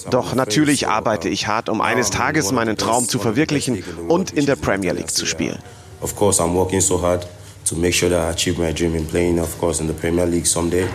Doch 0.08 0.36
natürlich 0.36 0.86
arbeite 0.86 1.28
ich 1.28 1.48
hart, 1.48 1.68
um 1.68 1.80
eines 1.80 2.10
Tages 2.10 2.52
meinen 2.52 2.76
Traum 2.76 3.08
zu 3.08 3.18
verwirklichen 3.18 3.82
und 4.06 4.30
in 4.30 4.46
der 4.46 4.54
Premier 4.54 4.92
League 4.92 5.10
zu 5.10 5.26
spielen. 5.26 5.58
Of 6.00 6.14
course 6.14 6.40
I'm 6.40 6.54
working 6.54 6.80
so 6.80 7.02
hard 7.02 7.26
to 7.68 7.74
make 7.74 7.92
sure 7.92 8.08
that 8.08 8.28
I 8.28 8.30
achieve 8.30 8.62
my 8.62 8.72
dream 8.72 8.94
in 8.94 9.04
playing, 9.04 9.40
of 9.40 9.58
course, 9.58 9.82
in 9.82 9.88
the 9.88 9.94
Premier 9.94 10.26
League 10.26 10.46
someday. 10.46 10.86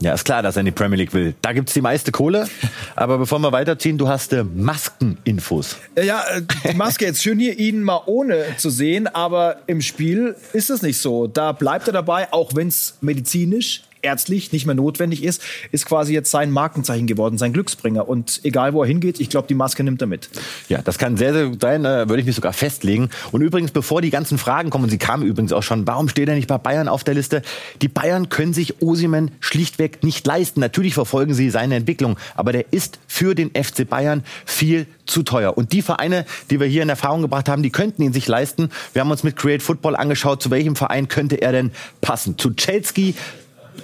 Ja, 0.00 0.12
ist 0.12 0.24
klar, 0.24 0.42
dass 0.42 0.56
er 0.56 0.60
in 0.60 0.66
die 0.66 0.72
Premier 0.72 0.98
League 0.98 1.14
will. 1.14 1.34
Da 1.40 1.52
gibt's 1.52 1.72
die 1.72 1.80
meiste 1.80 2.12
Kohle. 2.12 2.48
Aber 2.96 3.18
bevor 3.18 3.38
wir 3.38 3.52
weiterziehen, 3.52 3.96
du 3.96 4.08
hast 4.08 4.32
äh, 4.32 4.44
Maskeninfos. 4.44 5.76
Ja, 6.02 6.22
äh, 6.34 6.42
die 6.70 6.76
Maske 6.76 7.06
jetzt 7.06 7.22
schön 7.22 7.38
hier, 7.38 7.58
ihn 7.58 7.82
mal 7.82 8.02
ohne 8.06 8.44
zu 8.58 8.70
sehen. 8.70 9.06
Aber 9.06 9.56
im 9.66 9.80
Spiel 9.80 10.36
ist 10.52 10.70
es 10.70 10.82
nicht 10.82 10.98
so. 10.98 11.26
Da 11.26 11.52
bleibt 11.52 11.86
er 11.86 11.92
dabei, 11.92 12.32
auch 12.32 12.54
wenn 12.54 12.68
es 12.68 12.98
medizinisch 13.00 13.82
ärztlich 14.06 14.52
nicht 14.52 14.66
mehr 14.66 14.76
notwendig 14.76 15.24
ist, 15.24 15.42
ist 15.72 15.84
quasi 15.84 16.14
jetzt 16.14 16.30
sein 16.30 16.52
Markenzeichen 16.52 17.08
geworden, 17.08 17.38
sein 17.38 17.52
Glücksbringer. 17.52 18.08
Und 18.08 18.40
egal, 18.44 18.72
wo 18.72 18.82
er 18.82 18.86
hingeht, 18.86 19.18
ich 19.18 19.28
glaube, 19.28 19.48
die 19.48 19.54
Maske 19.54 19.82
nimmt 19.82 20.00
er 20.00 20.06
mit. 20.06 20.30
Ja, 20.68 20.80
das 20.80 20.96
kann 20.96 21.16
sehr, 21.16 21.32
sehr 21.32 21.46
gut 21.48 21.60
sein, 21.60 21.84
äh, 21.84 22.08
würde 22.08 22.20
ich 22.20 22.26
mich 22.26 22.36
sogar 22.36 22.52
festlegen. 22.52 23.10
Und 23.32 23.42
übrigens, 23.42 23.72
bevor 23.72 24.00
die 24.00 24.10
ganzen 24.10 24.38
Fragen 24.38 24.70
kommen, 24.70 24.84
und 24.84 24.90
sie 24.90 24.98
kamen 24.98 25.24
übrigens 25.24 25.52
auch 25.52 25.64
schon, 25.64 25.88
warum 25.88 26.08
steht 26.08 26.28
er 26.28 26.36
nicht 26.36 26.46
bei 26.46 26.56
Bayern 26.56 26.86
auf 26.86 27.02
der 27.02 27.14
Liste? 27.14 27.42
Die 27.82 27.88
Bayern 27.88 28.28
können 28.28 28.54
sich 28.54 28.80
Osimen 28.80 29.32
schlichtweg 29.40 30.04
nicht 30.04 30.24
leisten. 30.24 30.60
Natürlich 30.60 30.94
verfolgen 30.94 31.34
sie 31.34 31.50
seine 31.50 31.74
Entwicklung, 31.74 32.16
aber 32.36 32.52
der 32.52 32.72
ist 32.72 33.00
für 33.08 33.34
den 33.34 33.50
FC 33.50 33.88
Bayern 33.88 34.22
viel 34.44 34.86
zu 35.06 35.24
teuer. 35.24 35.58
Und 35.58 35.72
die 35.72 35.82
Vereine, 35.82 36.26
die 36.50 36.60
wir 36.60 36.66
hier 36.66 36.82
in 36.82 36.88
Erfahrung 36.88 37.22
gebracht 37.22 37.48
haben, 37.48 37.62
die 37.62 37.70
könnten 37.70 38.02
ihn 38.02 38.12
sich 38.12 38.28
leisten. 38.28 38.70
Wir 38.92 39.00
haben 39.00 39.10
uns 39.10 39.24
mit 39.24 39.36
Create 39.36 39.62
Football 39.62 39.96
angeschaut, 39.96 40.42
zu 40.42 40.50
welchem 40.50 40.76
Verein 40.76 41.08
könnte 41.08 41.36
er 41.36 41.52
denn 41.52 41.72
passen. 42.00 42.38
Zu 42.38 42.54
Chelsea, 42.54 43.14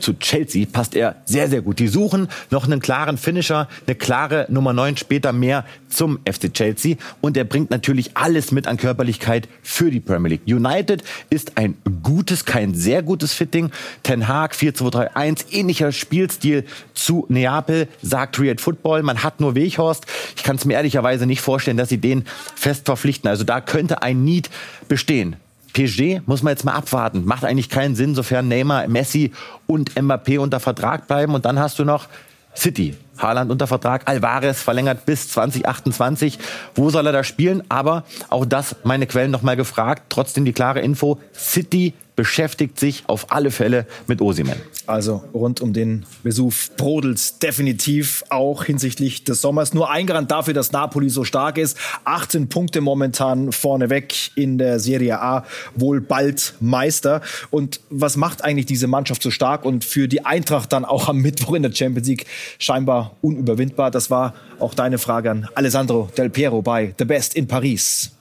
zu 0.01 0.15
Chelsea 0.15 0.67
passt 0.71 0.95
er 0.95 1.17
sehr, 1.25 1.49
sehr 1.49 1.63
gut. 1.63 1.79
Die 1.79 1.89
suchen 1.89 2.29
noch 2.51 2.65
einen 2.65 2.81
klaren 2.81 3.19
Finisher, 3.19 3.69
eine 3.87 3.95
klare 3.95 4.47
Nummer 4.49 4.73
9 4.73 4.97
später 4.97 5.33
mehr 5.33 5.65
zum 5.89 6.19
FC 6.25 6.53
Chelsea. 6.53 6.97
Und 7.21 7.37
er 7.37 7.45
bringt 7.45 7.71
natürlich 7.71 8.17
alles 8.17 8.53
mit 8.53 8.67
an 8.67 8.77
Körperlichkeit 8.77 9.49
für 9.63 9.91
die 9.91 10.01
Premier 10.01 10.31
League. 10.31 10.43
United 10.47 11.03
ist 11.31 11.57
ein 11.57 11.77
gutes, 12.03 12.45
kein 12.45 12.75
sehr 12.75 13.03
gutes 13.03 13.33
Fitting. 13.33 13.71
Ten 14.03 14.29
Hag 14.29 14.55
4-2-3-1, 14.55 15.53
ähnlicher 15.53 15.93
Spielstil 15.93 16.65
zu 16.95 17.27
Neapel, 17.29 17.89
sagt 18.03 18.37
Create 18.37 18.61
Football. 18.61 19.03
Man 19.03 19.23
hat 19.23 19.41
nur 19.41 19.55
Weghorst. 19.55 20.07
Ich 20.37 20.43
kann 20.43 20.57
es 20.57 20.65
mir 20.65 20.75
ehrlicherweise 20.75 21.27
nicht 21.27 21.41
vorstellen, 21.41 21.77
dass 21.77 21.89
sie 21.89 21.99
den 21.99 22.25
fest 22.55 22.87
verpflichten. 22.87 23.29
Also 23.29 23.45
da 23.45 23.61
könnte 23.61 24.03
ein 24.03 24.25
Need 24.25 24.51
bestehen. 24.89 25.37
PSG 25.73 26.21
muss 26.27 26.43
man 26.43 26.53
jetzt 26.53 26.65
mal 26.65 26.73
abwarten. 26.73 27.25
Macht 27.25 27.45
eigentlich 27.45 27.71
keinen 27.71 27.95
Sinn, 27.95 28.15
sofern 28.15 28.49
Neymar, 28.49 28.89
Messi 28.89 29.33
und 29.67 29.95
Mbappé 29.95 30.39
unter 30.39 30.61
Vertrag 30.61 31.07
bleiben. 31.07 31.35
Und 31.35 31.45
dann 31.45 31.59
hast 31.59 31.79
du 31.79 31.85
noch 31.85 32.09
City. 32.55 32.95
Haaland 33.19 33.51
unter 33.51 33.67
Vertrag, 33.67 34.03
Alvarez 34.07 34.61
verlängert 34.61 35.07
bis 35.07 35.29
2028. 35.29 36.39
Wo 36.75 36.91
soll 36.91 37.07
er 37.07 37.13
da 37.13 37.25
spielen? 37.25 37.63
Aber 37.69 38.05
auch 38.31 38.45
das 38.45 38.77
meine 38.85 39.07
Quellen 39.07 39.31
nochmal 39.31 39.57
gefragt. 39.57 40.05
Trotzdem 40.09 40.45
die 40.45 40.53
klare 40.53 40.81
Info. 40.81 41.19
City 41.35 41.95
beschäftigt 42.17 42.79
sich 42.79 43.05
auf 43.07 43.33
alle 43.33 43.51
Fälle 43.51 43.87
mit 44.07 44.21
Osimen. 44.21 44.57
Also 44.87 45.23
rund 45.33 45.61
um 45.61 45.73
den 45.73 46.05
Vesuv 46.23 46.71
brodelt's 46.77 47.39
definitiv 47.39 48.25
auch 48.29 48.65
hinsichtlich 48.65 49.25
des 49.25 49.41
Sommers. 49.41 49.75
Nur 49.75 49.91
ein 49.91 50.07
Garant 50.07 50.31
dafür, 50.31 50.55
dass 50.55 50.73
Napoli 50.73 51.09
so 51.09 51.25
stark 51.25 51.59
ist. 51.59 51.79
18 52.05 52.49
Punkte 52.49 52.81
momentan 52.81 53.53
vorneweg 53.53 54.37
in 54.37 54.59
der 54.59 54.81
Serie 54.81 55.21
A, 55.21 55.45
wohl 55.75 56.01
bald 56.01 56.55
Meister. 56.61 57.23
Und 57.51 57.81
was 57.91 58.17
macht 58.17 58.45
eigentlich 58.45 58.67
diese 58.67 58.87
Mannschaft 58.87 59.23
so 59.23 59.31
stark 59.31 59.65
und 59.65 59.85
für 59.85 60.09
die 60.09 60.25
Eintracht 60.25 60.73
dann 60.73 60.85
auch 60.85 61.09
am 61.09 61.19
Mittwoch 61.19 61.55
in 61.55 61.63
der 61.63 61.73
Champions 61.73 62.09
League 62.09 62.27
scheinbar 62.59 63.17
unüberwindbar? 63.23 63.91
Das 63.91 64.11
war 64.11 64.35
auch 64.59 64.75
deine 64.75 64.99
Frage 64.99 65.31
an 65.31 65.49
Alessandro 65.55 66.11
Del 66.17 66.31
Piero 66.31 66.63
bei 66.63 66.95
The 66.99 67.05
Best 67.05 67.35
in 67.35 67.47
Paris. 67.47 68.12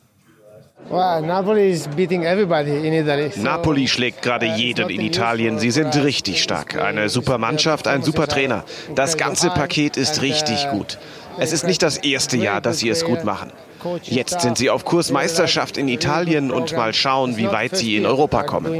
Napoli 3.37 3.87
schlägt 3.87 4.21
gerade 4.21 4.45
jeden 4.45 4.89
in 4.89 5.01
Italien. 5.01 5.59
Sie 5.59 5.71
sind 5.71 5.95
richtig 5.95 6.43
stark. 6.43 6.81
Eine 6.81 7.09
super 7.09 7.37
Mannschaft, 7.37 7.87
ein 7.87 8.03
super 8.03 8.27
Trainer. 8.27 8.65
Das 8.95 9.17
ganze 9.17 9.49
Paket 9.49 9.97
ist 9.97 10.21
richtig 10.21 10.67
gut. 10.71 10.97
Es 11.37 11.53
ist 11.53 11.63
nicht 11.65 11.81
das 11.81 11.97
erste 11.97 12.37
Jahr, 12.37 12.61
dass 12.61 12.79
sie 12.79 12.89
es 12.89 13.05
gut 13.05 13.23
machen. 13.23 13.51
Jetzt 14.03 14.41
sind 14.41 14.57
sie 14.57 14.69
auf 14.69 14.85
Kurs 14.85 15.11
Meisterschaft 15.11 15.77
in 15.77 15.87
Italien 15.87 16.51
und 16.51 16.75
mal 16.75 16.93
schauen, 16.93 17.37
wie 17.37 17.51
weit 17.51 17.75
sie 17.77 17.95
in 17.97 18.05
Europa 18.05 18.43
kommen. 18.43 18.73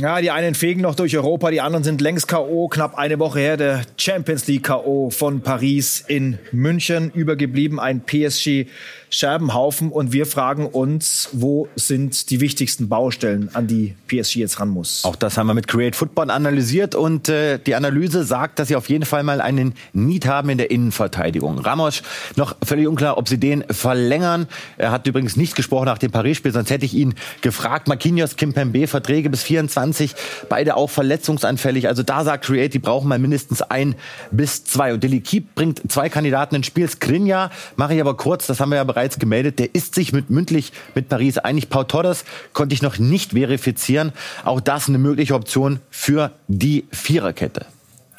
Ja, 0.00 0.22
die 0.22 0.30
einen 0.30 0.54
fegen 0.54 0.80
noch 0.80 0.94
durch 0.94 1.14
Europa, 1.16 1.50
die 1.50 1.60
anderen 1.60 1.84
sind 1.84 2.00
längst 2.00 2.26
K.O. 2.26 2.68
Knapp 2.68 2.96
eine 2.96 3.18
Woche 3.18 3.40
her 3.40 3.58
der 3.58 3.82
Champions 3.98 4.46
League 4.46 4.64
K.O. 4.64 5.10
von 5.10 5.42
Paris 5.42 6.02
in 6.08 6.38
München 6.50 7.10
übergeblieben. 7.10 7.78
Ein 7.78 8.00
PSG 8.00 8.68
Scherbenhaufen 9.14 9.92
und 9.92 10.12
wir 10.14 10.24
fragen 10.24 10.66
uns, 10.66 11.28
wo 11.32 11.68
sind 11.76 12.30
die 12.30 12.40
wichtigsten 12.40 12.88
Baustellen, 12.88 13.50
an 13.52 13.66
die 13.66 13.94
PSG 14.08 14.36
jetzt 14.36 14.58
ran 14.58 14.70
muss. 14.70 15.04
Auch 15.04 15.16
das 15.16 15.36
haben 15.36 15.48
wir 15.48 15.54
mit 15.54 15.68
Create 15.68 15.94
Football 15.94 16.30
analysiert 16.30 16.94
und 16.94 17.28
äh, 17.28 17.58
die 17.58 17.74
Analyse 17.74 18.24
sagt, 18.24 18.58
dass 18.58 18.68
sie 18.68 18.76
auf 18.76 18.88
jeden 18.88 19.04
Fall 19.04 19.22
mal 19.22 19.42
einen 19.42 19.74
Need 19.92 20.26
haben 20.26 20.48
in 20.48 20.56
der 20.56 20.70
Innenverteidigung. 20.70 21.58
Ramos 21.58 22.02
noch 22.36 22.56
völlig 22.64 22.88
unklar, 22.88 23.18
ob 23.18 23.28
sie 23.28 23.38
den 23.38 23.64
verlängern. 23.70 24.48
Er 24.78 24.90
hat 24.90 25.06
übrigens 25.06 25.36
nicht 25.36 25.56
gesprochen 25.56 25.84
nach 25.84 25.98
dem 25.98 26.10
Paris-Spiel, 26.10 26.52
sonst 26.52 26.70
hätte 26.70 26.86
ich 26.86 26.94
ihn 26.94 27.14
gefragt. 27.42 27.88
Marquinhos, 27.88 28.36
Kimpembe, 28.36 28.86
Verträge 28.86 29.28
bis 29.28 29.42
24, 29.42 30.14
beide 30.48 30.74
auch 30.74 30.88
verletzungsanfällig. 30.88 31.86
Also 31.86 32.02
da 32.02 32.24
sagt 32.24 32.46
Create, 32.46 32.72
die 32.72 32.78
brauchen 32.78 33.08
mal 33.08 33.18
mindestens 33.18 33.60
ein 33.60 33.94
bis 34.30 34.64
zwei. 34.64 34.94
Und 34.94 35.04
Delikip 35.04 35.54
bringt 35.54 35.82
zwei 35.92 36.08
Kandidaten 36.08 36.54
ins 36.54 36.66
Spiel. 36.66 36.88
Skrinja 36.88 37.50
mache 37.76 37.94
ich 37.94 38.00
aber 38.00 38.16
kurz, 38.16 38.46
das 38.46 38.58
haben 38.58 38.70
wir 38.70 38.76
ja 38.76 38.84
bereits 38.84 39.01
bereits 39.02 39.18
gemeldet, 39.18 39.58
der 39.58 39.74
ist 39.74 39.96
sich 39.96 40.12
mit, 40.12 40.30
mündlich 40.30 40.72
mit 40.94 41.08
Paris 41.08 41.36
einig. 41.36 41.68
Pau 41.68 41.82
Torres 41.82 42.24
konnte 42.52 42.72
ich 42.72 42.82
noch 42.82 43.00
nicht 43.00 43.32
verifizieren. 43.32 44.12
Auch 44.44 44.60
das 44.60 44.88
eine 44.88 44.98
mögliche 44.98 45.34
Option 45.34 45.80
für 45.90 46.30
die 46.46 46.84
Viererkette. 46.92 47.66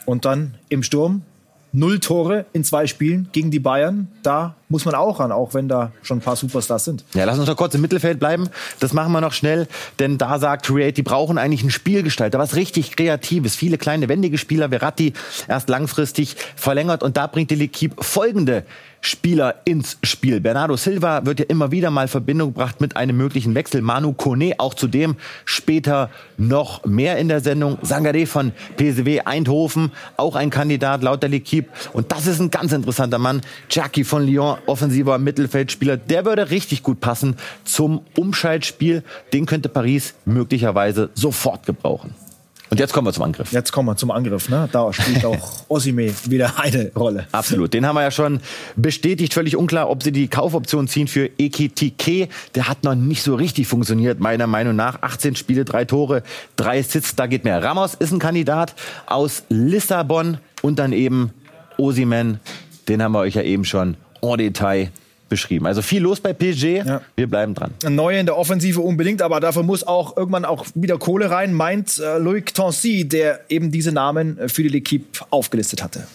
Und 0.06 0.26
dann 0.26 0.56
im 0.68 0.84
Sturm 0.84 1.22
null 1.72 2.02
Tore 2.02 2.46
in 2.52 2.66
zwei 2.66 2.86
Spielen 2.86 3.30
gegen 3.32 3.50
die 3.50 3.62
Bayern. 3.62 4.10
Da 4.24 4.56
muss 4.74 4.86
man 4.86 4.96
auch 4.96 5.20
ran, 5.20 5.32
auch 5.32 5.54
wenn 5.54 5.68
da 5.68 5.92
schon 6.02 6.18
ein 6.18 6.22
paar 6.22 6.36
Superstars 6.36 6.84
sind. 6.84 7.06
Ja, 7.14 7.26
lass 7.26 7.38
uns 7.38 7.48
noch 7.48 7.56
kurz 7.56 7.76
im 7.76 7.82
Mittelfeld 7.82 8.20
bleiben. 8.20 8.50
Das 8.80 8.92
machen 8.92 9.12
wir 9.12 9.22
noch 9.22 9.32
schnell, 9.32 9.68
denn 10.00 10.18
da 10.18 10.40
sagt 10.40 10.66
Create, 10.66 10.98
die 10.98 11.04
brauchen 11.04 11.38
eigentlich 11.38 11.62
einen 11.62 11.70
Spielgestalter, 11.70 12.40
was 12.40 12.56
richtig 12.56 12.96
Kreatives. 12.96 13.56
Viele 13.56 13.78
kleine, 13.78 14.10
wendige 14.10 14.40
Spieler, 14.40 14.70
Verratti 14.70 15.14
erst 15.48 15.70
langfristig 15.70 16.36
verlängert 16.56 17.04
und 17.04 17.18
da 17.18 17.28
bringt 17.28 17.52
die 17.52 17.56
L'Equipe 17.56 18.04
folgende 18.04 18.66
Spieler 19.06 19.56
ins 19.66 19.98
Spiel. 20.02 20.40
Bernardo 20.40 20.78
Silva 20.78 21.26
wird 21.26 21.42
ja 21.42 21.46
immer 21.50 21.72
wieder 21.72 21.92
mal 21.92 22.08
Verbindung 22.08 22.54
gebracht 22.54 22.80
mit 22.80 22.96
einem 22.96 23.18
möglichen 23.18 23.54
Wechsel. 23.54 23.82
Manu 23.82 24.14
Kone, 24.14 24.54
auch 24.60 24.74
zudem 24.74 25.18
später 25.44 26.10
noch 26.38 26.86
mehr 26.86 27.18
in 27.18 27.28
der 27.28 27.42
Sendung. 27.42 27.78
Sangare 27.82 28.26
von 28.26 28.54
PSW 28.78 29.20
Eindhoven, 29.20 29.92
auch 30.16 30.38
ein 30.38 30.50
Kandidat 30.50 31.04
laut 31.04 31.22
der 31.22 31.30
L'Equipe. 31.30 31.66
Und 31.92 32.14
das 32.14 32.28
ist 32.28 32.40
ein 32.40 32.50
ganz 32.50 32.72
interessanter 32.72 33.20
Mann. 33.20 33.42
Jackie 33.70 34.06
von 34.06 34.26
Lyon, 34.26 34.58
offensiver 34.66 35.18
Mittelfeldspieler. 35.18 35.98
Der 35.98 36.26
würde 36.26 36.50
richtig 36.50 36.84
gut 36.84 37.00
passen 37.00 37.36
zum 37.64 38.02
Umschaltspiel. 38.18 39.04
Den 39.32 39.46
könnte 39.46 39.70
Paris 39.70 40.14
möglicherweise 40.26 41.10
sofort 41.14 41.66
gebrauchen. 41.66 42.16
Und 42.74 42.80
jetzt 42.80 42.92
kommen 42.92 43.06
wir 43.06 43.14
zum 43.14 43.22
Angriff. 43.22 43.52
Jetzt 43.52 43.72
kommen 43.72 43.88
wir 43.88 43.96
zum 43.98 44.10
Angriff. 44.10 44.50
Ne? 44.50 44.68
Da 44.72 44.92
spielt 44.92 45.24
auch 45.26 45.64
Osime 45.68 46.12
wieder 46.26 46.54
eine 46.58 46.92
Rolle. 46.96 47.28
Absolut. 47.32 47.72
Den 47.72 47.86
haben 47.86 47.96
wir 47.96 48.02
ja 48.02 48.10
schon 48.10 48.40
bestätigt. 48.76 49.36
Völlig 49.36 49.56
unklar, 49.56 49.92
ob 49.92 50.02
sie 50.02 50.12
die 50.12 50.28
Kaufoption 50.28 50.88
ziehen 50.88 51.08
für 51.08 51.30
Ekitike. 51.38 52.30
Der 52.56 52.68
hat 52.68 52.84
noch 52.84 52.96
nicht 52.96 53.22
so 53.22 53.36
richtig 53.36 53.68
funktioniert, 53.68 54.20
meiner 54.20 54.48
Meinung 54.48 54.76
nach. 54.76 55.04
18 55.04 55.36
Spiele, 55.36 55.66
drei 55.66 55.86
Tore, 55.86 56.24
drei 56.56 56.82
Sitz. 56.82 57.14
Da 57.16 57.28
geht 57.28 57.44
mehr. 57.44 57.62
Ramos 57.62 57.94
ist 57.94 58.12
ein 58.12 58.18
Kandidat 58.18 58.74
aus 59.06 59.44
Lissabon 59.50 60.40
und 60.64 60.80
dann 60.80 60.94
eben 60.94 61.30
Osimen. 61.78 62.40
Den 62.88 63.04
haben 63.04 63.12
wir 63.12 63.20
euch 63.20 63.36
ja 63.36 63.44
eben 63.44 63.66
schon 63.66 63.98
en 64.24 64.38
Detail 64.38 64.90
beschrieben. 65.30 65.66
Also 65.66 65.82
viel 65.82 66.02
los 66.02 66.20
bei 66.20 66.34
PSG. 66.34 66.86
Ja. 66.86 67.02
Wir 67.16 67.28
bleiben 67.28 67.54
dran. 67.54 67.72
Neue 67.90 68.20
in 68.20 68.26
der 68.26 68.38
Offensive 68.38 68.82
unbedingt, 68.82 69.22
aber 69.22 69.40
dafür 69.40 69.64
muss 69.64 69.86
auch 69.86 70.16
irgendwann 70.16 70.46
auch 70.46 70.66
wieder 70.76 70.98
Kohle 70.98 71.32
rein, 71.32 71.54
meint 71.54 71.98
äh, 71.98 72.18
Loic 72.20 72.54
Tancy, 72.54 73.08
der 73.08 73.42
eben 73.50 73.72
diese 73.72 73.92
Namen 73.92 74.38
äh, 74.38 74.50
für 74.50 74.64
die 74.64 74.70
L'Equipe 74.70 75.24
aufgelistet 75.32 75.84
hatte. 75.84 76.08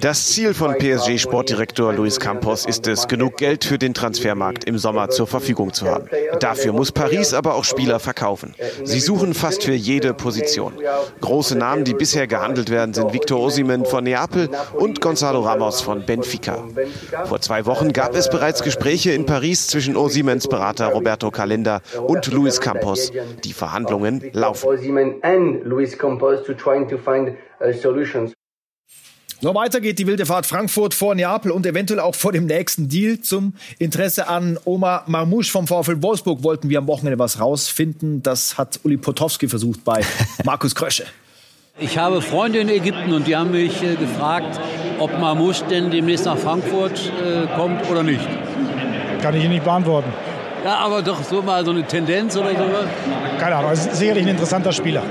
Das 0.00 0.26
Ziel 0.26 0.52
von 0.54 0.74
PSG-Sportdirektor 0.74 1.92
Luis 1.94 2.20
Campos 2.20 2.66
ist 2.66 2.86
es, 2.86 3.08
genug 3.08 3.36
Geld 3.38 3.64
für 3.64 3.78
den 3.78 3.94
Transfermarkt 3.94 4.64
im 4.64 4.76
Sommer 4.76 5.08
zur 5.08 5.26
Verfügung 5.26 5.72
zu 5.72 5.86
haben. 5.86 6.08
Dafür 6.40 6.72
muss 6.72 6.92
Paris 6.92 7.32
aber 7.32 7.54
auch 7.54 7.64
Spieler 7.64 8.00
verkaufen. 8.00 8.54
Sie 8.84 9.00
suchen 9.00 9.32
fast 9.32 9.64
für 9.64 9.72
jede 9.72 10.12
Position. 10.12 10.74
Große 11.22 11.56
Namen, 11.56 11.84
die 11.84 11.94
bisher 11.94 12.26
gehandelt 12.26 12.70
werden, 12.70 12.92
sind 12.92 13.14
Victor 13.14 13.40
Osimen 13.40 13.86
von 13.86 14.04
Neapel 14.04 14.50
und 14.74 15.00
Gonzalo 15.00 15.40
Ramos 15.40 15.80
von 15.80 16.04
Benfica. 16.04 16.64
Vor 17.24 17.40
zwei 17.40 17.64
Wochen 17.64 17.92
gab 17.92 18.14
es 18.14 18.28
bereits 18.28 18.62
Gespräche 18.62 19.12
in 19.12 19.24
Paris 19.24 19.68
zwischen 19.68 19.96
Osimens 19.96 20.48
Berater 20.48 20.88
Roberto 20.88 21.30
Calenda 21.30 21.80
und 22.06 22.30
Luis 22.32 22.60
Campos. 22.60 23.10
Die 23.44 23.52
Verhandlungen 23.52 24.22
laufen. 24.32 24.66
Us 26.26 26.44
to 26.46 26.54
trying 26.54 26.88
to 26.88 26.98
find 26.98 27.36
uh, 27.60 27.72
solutions. 27.72 28.32
So 29.42 29.54
weiter 29.54 29.82
geht 29.82 29.98
die 29.98 30.06
wilde 30.06 30.24
Fahrt 30.24 30.46
Frankfurt 30.46 30.94
vor 30.94 31.14
Neapel 31.14 31.50
und 31.50 31.66
eventuell 31.66 32.00
auch 32.00 32.14
vor 32.14 32.32
dem 32.32 32.46
nächsten 32.46 32.88
Deal. 32.88 33.20
Zum 33.20 33.52
Interesse 33.78 34.28
an 34.28 34.58
Omar 34.64 35.04
Marmouche 35.08 35.50
vom 35.50 35.66
VfL 35.66 36.00
Wolfsburg 36.02 36.42
wollten 36.42 36.70
wir 36.70 36.78
am 36.78 36.86
Wochenende 36.86 37.18
was 37.18 37.38
rausfinden. 37.38 38.22
Das 38.22 38.56
hat 38.56 38.80
Uli 38.82 38.96
Potowski 38.96 39.46
versucht 39.48 39.84
bei 39.84 40.00
Markus 40.44 40.74
Krösche. 40.74 41.04
Ich 41.78 41.98
habe 41.98 42.22
Freunde 42.22 42.60
in 42.60 42.70
Ägypten 42.70 43.12
und 43.12 43.26
die 43.26 43.36
haben 43.36 43.50
mich 43.50 43.82
äh, 43.82 43.96
gefragt, 43.96 44.58
ob 44.98 45.12
Marmouche 45.18 45.66
denn 45.66 45.90
demnächst 45.90 46.24
nach 46.24 46.38
Frankfurt 46.38 47.12
äh, 47.22 47.46
kommt 47.54 47.86
oder 47.90 48.02
nicht. 48.02 48.26
Kann 49.20 49.34
ich 49.34 49.44
Ihnen 49.44 49.52
nicht 49.52 49.64
beantworten. 49.64 50.10
Ja, 50.64 50.78
aber 50.78 51.02
doch 51.02 51.22
so 51.22 51.42
mal 51.42 51.62
so 51.62 51.72
eine 51.72 51.86
Tendenz 51.86 52.34
oder 52.38 52.52
sowas? 52.52 52.86
Keine 53.38 53.56
Ahnung, 53.56 53.72
ist 53.72 53.94
sicherlich 53.94 54.24
ein 54.24 54.30
interessanter 54.30 54.72
Spieler. 54.72 55.02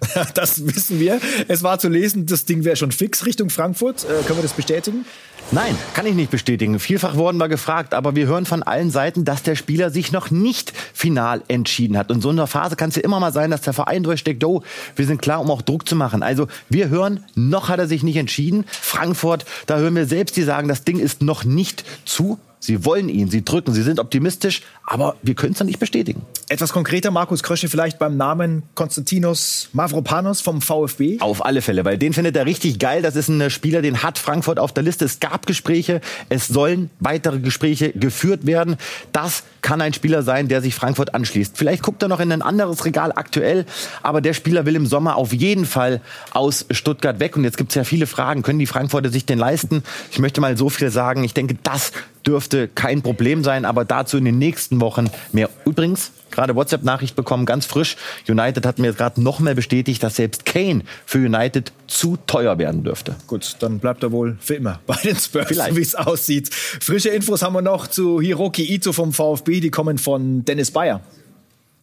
Das 0.34 0.66
wissen 0.66 1.00
wir. 1.00 1.20
Es 1.48 1.62
war 1.62 1.78
zu 1.78 1.88
lesen, 1.88 2.26
das 2.26 2.44
Ding 2.44 2.64
wäre 2.64 2.76
schon 2.76 2.92
fix 2.92 3.26
Richtung 3.26 3.50
Frankfurt. 3.50 4.04
Äh, 4.04 4.22
können 4.24 4.38
wir 4.38 4.42
das 4.42 4.52
bestätigen? 4.52 5.04
Nein, 5.52 5.78
kann 5.94 6.06
ich 6.06 6.14
nicht 6.14 6.32
bestätigen. 6.32 6.80
Vielfach 6.80 7.14
wurden 7.14 7.38
wir 7.38 7.48
gefragt, 7.48 7.94
aber 7.94 8.16
wir 8.16 8.26
hören 8.26 8.46
von 8.46 8.64
allen 8.64 8.90
Seiten, 8.90 9.24
dass 9.24 9.44
der 9.44 9.54
Spieler 9.54 9.90
sich 9.90 10.10
noch 10.10 10.32
nicht 10.32 10.72
final 10.92 11.42
entschieden 11.46 11.96
hat. 11.96 12.10
Und 12.10 12.20
so 12.20 12.30
in 12.30 12.38
einer 12.38 12.48
Phase 12.48 12.74
kann 12.74 12.88
es 12.88 12.96
ja 12.96 13.02
immer 13.02 13.20
mal 13.20 13.32
sein, 13.32 13.52
dass 13.52 13.60
der 13.60 13.72
Verein 13.72 14.02
durchsteckt, 14.02 14.42
oh, 14.42 14.62
wir 14.96 15.06
sind 15.06 15.22
klar, 15.22 15.40
um 15.40 15.50
auch 15.50 15.62
Druck 15.62 15.88
zu 15.88 15.94
machen. 15.94 16.24
Also 16.24 16.48
wir 16.68 16.88
hören, 16.88 17.24
noch 17.36 17.68
hat 17.68 17.78
er 17.78 17.86
sich 17.86 18.02
nicht 18.02 18.16
entschieden. 18.16 18.64
Frankfurt, 18.68 19.44
da 19.66 19.78
hören 19.78 19.94
wir 19.94 20.06
selbst, 20.06 20.36
die 20.36 20.42
sagen, 20.42 20.66
das 20.66 20.82
Ding 20.82 20.98
ist 20.98 21.22
noch 21.22 21.44
nicht 21.44 21.84
zu. 22.04 22.40
Sie 22.66 22.84
wollen 22.84 23.08
ihn, 23.08 23.30
sie 23.30 23.44
drücken, 23.44 23.72
sie 23.72 23.82
sind 23.82 24.00
optimistisch, 24.00 24.62
aber 24.84 25.14
wir 25.22 25.36
können 25.36 25.52
es 25.52 25.58
dann 25.58 25.68
nicht 25.68 25.78
bestätigen. 25.78 26.22
Etwas 26.48 26.72
konkreter, 26.72 27.12
Markus 27.12 27.44
Krösche, 27.44 27.68
vielleicht 27.68 28.00
beim 28.00 28.16
Namen 28.16 28.64
Konstantinos 28.74 29.68
Mavropanos 29.72 30.40
vom 30.40 30.60
VfB? 30.60 31.20
Auf 31.20 31.44
alle 31.44 31.62
Fälle, 31.62 31.84
weil 31.84 31.96
den 31.96 32.12
findet 32.12 32.36
er 32.36 32.44
richtig 32.44 32.80
geil. 32.80 33.02
Das 33.02 33.14
ist 33.14 33.28
ein 33.28 33.50
Spieler, 33.50 33.82
den 33.82 34.02
hat 34.02 34.18
Frankfurt 34.18 34.58
auf 34.58 34.72
der 34.72 34.82
Liste. 34.82 35.04
Es 35.04 35.20
gab 35.20 35.46
Gespräche, 35.46 36.00
es 36.28 36.48
sollen 36.48 36.90
weitere 36.98 37.38
Gespräche 37.38 37.92
geführt 37.92 38.46
werden. 38.46 38.76
Das 39.12 39.44
kann 39.62 39.80
ein 39.80 39.92
Spieler 39.92 40.24
sein, 40.24 40.48
der 40.48 40.60
sich 40.60 40.74
Frankfurt 40.74 41.14
anschließt. 41.14 41.56
Vielleicht 41.56 41.84
guckt 41.84 42.02
er 42.02 42.08
noch 42.08 42.18
in 42.18 42.32
ein 42.32 42.42
anderes 42.42 42.84
Regal 42.84 43.12
aktuell, 43.12 43.64
aber 44.02 44.20
der 44.20 44.34
Spieler 44.34 44.66
will 44.66 44.74
im 44.74 44.86
Sommer 44.86 45.14
auf 45.14 45.32
jeden 45.32 45.66
Fall 45.66 46.00
aus 46.32 46.66
Stuttgart 46.72 47.20
weg. 47.20 47.36
Und 47.36 47.44
jetzt 47.44 47.58
gibt 47.58 47.70
es 47.70 47.76
ja 47.76 47.84
viele 47.84 48.08
Fragen, 48.08 48.42
können 48.42 48.58
die 48.58 48.66
Frankfurter 48.66 49.10
sich 49.10 49.24
denn 49.24 49.38
leisten? 49.38 49.84
Ich 50.10 50.18
möchte 50.18 50.40
mal 50.40 50.56
so 50.56 50.68
viel 50.68 50.90
sagen, 50.90 51.22
ich 51.22 51.32
denke, 51.32 51.56
das 51.62 51.92
dürfte 52.26 52.68
kein 52.68 53.02
Problem 53.02 53.44
sein, 53.44 53.64
aber 53.64 53.84
dazu 53.84 54.16
in 54.16 54.24
den 54.24 54.38
nächsten 54.38 54.80
Wochen 54.80 55.10
mehr. 55.32 55.48
Übrigens, 55.64 56.12
gerade 56.30 56.54
WhatsApp-Nachricht 56.54 57.16
bekommen, 57.16 57.46
ganz 57.46 57.66
frisch. 57.66 57.96
United 58.28 58.66
hat 58.66 58.78
mir 58.78 58.88
jetzt 58.88 58.98
gerade 58.98 59.22
noch 59.22 59.40
mehr 59.40 59.54
bestätigt, 59.54 60.02
dass 60.02 60.16
selbst 60.16 60.44
Kane 60.44 60.82
für 61.04 61.18
United 61.18 61.72
zu 61.86 62.18
teuer 62.26 62.58
werden 62.58 62.84
dürfte. 62.84 63.16
Gut, 63.26 63.56
dann 63.60 63.78
bleibt 63.78 64.02
er 64.02 64.12
wohl 64.12 64.36
für 64.40 64.54
immer 64.54 64.80
bei 64.86 64.96
den 64.96 65.16
Spurs, 65.16 65.50
wie 65.50 65.80
es 65.80 65.94
aussieht. 65.94 66.52
Frische 66.52 67.10
Infos 67.10 67.42
haben 67.42 67.54
wir 67.54 67.62
noch 67.62 67.86
zu 67.86 68.20
Hiroki 68.20 68.64
Ito 68.74 68.92
vom 68.92 69.12
VfB, 69.12 69.60
die 69.60 69.70
kommen 69.70 69.98
von 69.98 70.44
Dennis 70.44 70.70
Bayer. 70.70 71.00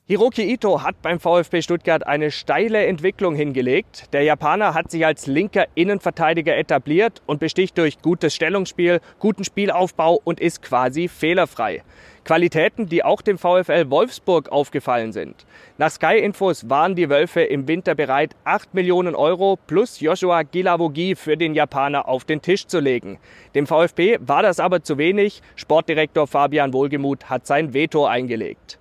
Hiroki 0.05 0.43
Ito 0.51 0.83
hat 0.83 1.01
beim 1.01 1.17
VfB 1.17 1.62
Stuttgart 1.62 2.05
eine 2.05 2.29
steile 2.29 2.86
Entwicklung 2.88 3.36
hingelegt. 3.36 4.12
Der 4.12 4.24
Japaner 4.24 4.74
hat 4.74 4.91
sich 4.91 5.05
als 5.05 5.27
linker 5.27 5.65
Innenverteidiger 5.75 6.57
etabliert 6.57 7.22
und 7.25 7.39
besticht 7.39 7.77
durch 7.77 8.01
gutes 8.01 8.35
Stellungsspiel, 8.35 9.00
guten 9.20 9.46
Spielaufbau 9.46 10.20
und 10.22 10.42
ist 10.42 10.61
quasi 10.61 11.07
fehlerfrei. 11.07 11.83
Qualitäten, 12.25 12.89
die 12.89 13.05
auch 13.05 13.22
dem 13.22 13.37
VfL 13.37 13.89
Wolfsburg 13.89 14.51
aufgefallen 14.51 15.13
sind. 15.13 15.46
Nach 15.77 15.89
Sky 15.89 16.18
Infos 16.18 16.70
waren 16.70 16.96
die 16.96 17.09
Wölfe 17.09 17.39
im 17.39 17.70
Winter 17.70 17.96
bereit, 17.96 18.35
8 18.44 18.74
Millionen 18.74 19.16
Euro 19.16 19.57
plus 19.68 20.01
Joshua 20.01 20.44
Gilavogi 20.44 21.16
für 21.16 21.37
den 21.37 21.55
Japaner 21.55 22.09
auf 22.09 22.25
den 22.25 22.42
Tisch 22.42 22.68
zu 22.68 22.81
legen. 22.81 23.20
Dem 23.55 23.68
VfB 23.68 24.18
war 24.20 24.44
das 24.44 24.59
aber 24.59 24.83
zu 24.83 24.98
wenig. 24.98 25.42
Sportdirektor 25.55 26.27
Fabian 26.27 26.74
Wohlgemuth 26.74 27.29
hat 27.29 27.48
sein 27.48 27.74
Veto 27.74 28.05
eingelegt. 28.05 28.79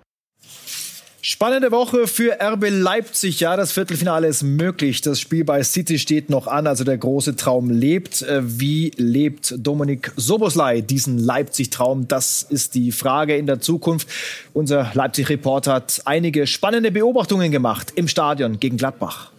Spannende 1.25 1.71
Woche 1.71 2.09
für 2.09 2.39
RB 2.43 2.65
Leipzig. 2.69 3.39
Ja, 3.39 3.57
das 3.57 3.71
Viertelfinale 3.71 4.27
ist 4.27 4.43
möglich. 4.43 5.03
Das 5.03 5.21
Spiel 5.21 5.45
bei 5.45 5.63
City 5.63 6.01
steht 6.01 6.31
noch 6.31 6.49
an, 6.49 6.67
also 6.67 6.83
der 6.83 6.99
große 6.99 7.37
Traum 7.37 7.71
lebt. 7.71 8.23
Äh, 8.23 8.41
wie 8.43 8.91
lebt 8.97 9.55
Dominik 9.57 10.11
Soboslai 10.17 10.81
diesen 10.81 11.19
Leipzig-Traum? 11.19 12.09
Das 12.09 12.43
ist 12.43 12.75
die 12.75 12.91
Frage 12.91 13.37
in 13.37 13.47
der 13.47 13.61
Zukunft. 13.61 14.09
Unser 14.53 14.91
Leipzig-Reporter 14.95 15.75
hat 15.75 16.03
einige 16.07 16.49
spannende 16.49 16.91
Beobachtungen 16.91 17.53
gemacht 17.53 17.93
im 17.95 18.09
Stadion 18.09 18.59
gegen 18.59 18.77
Gladbach. 18.77 19.31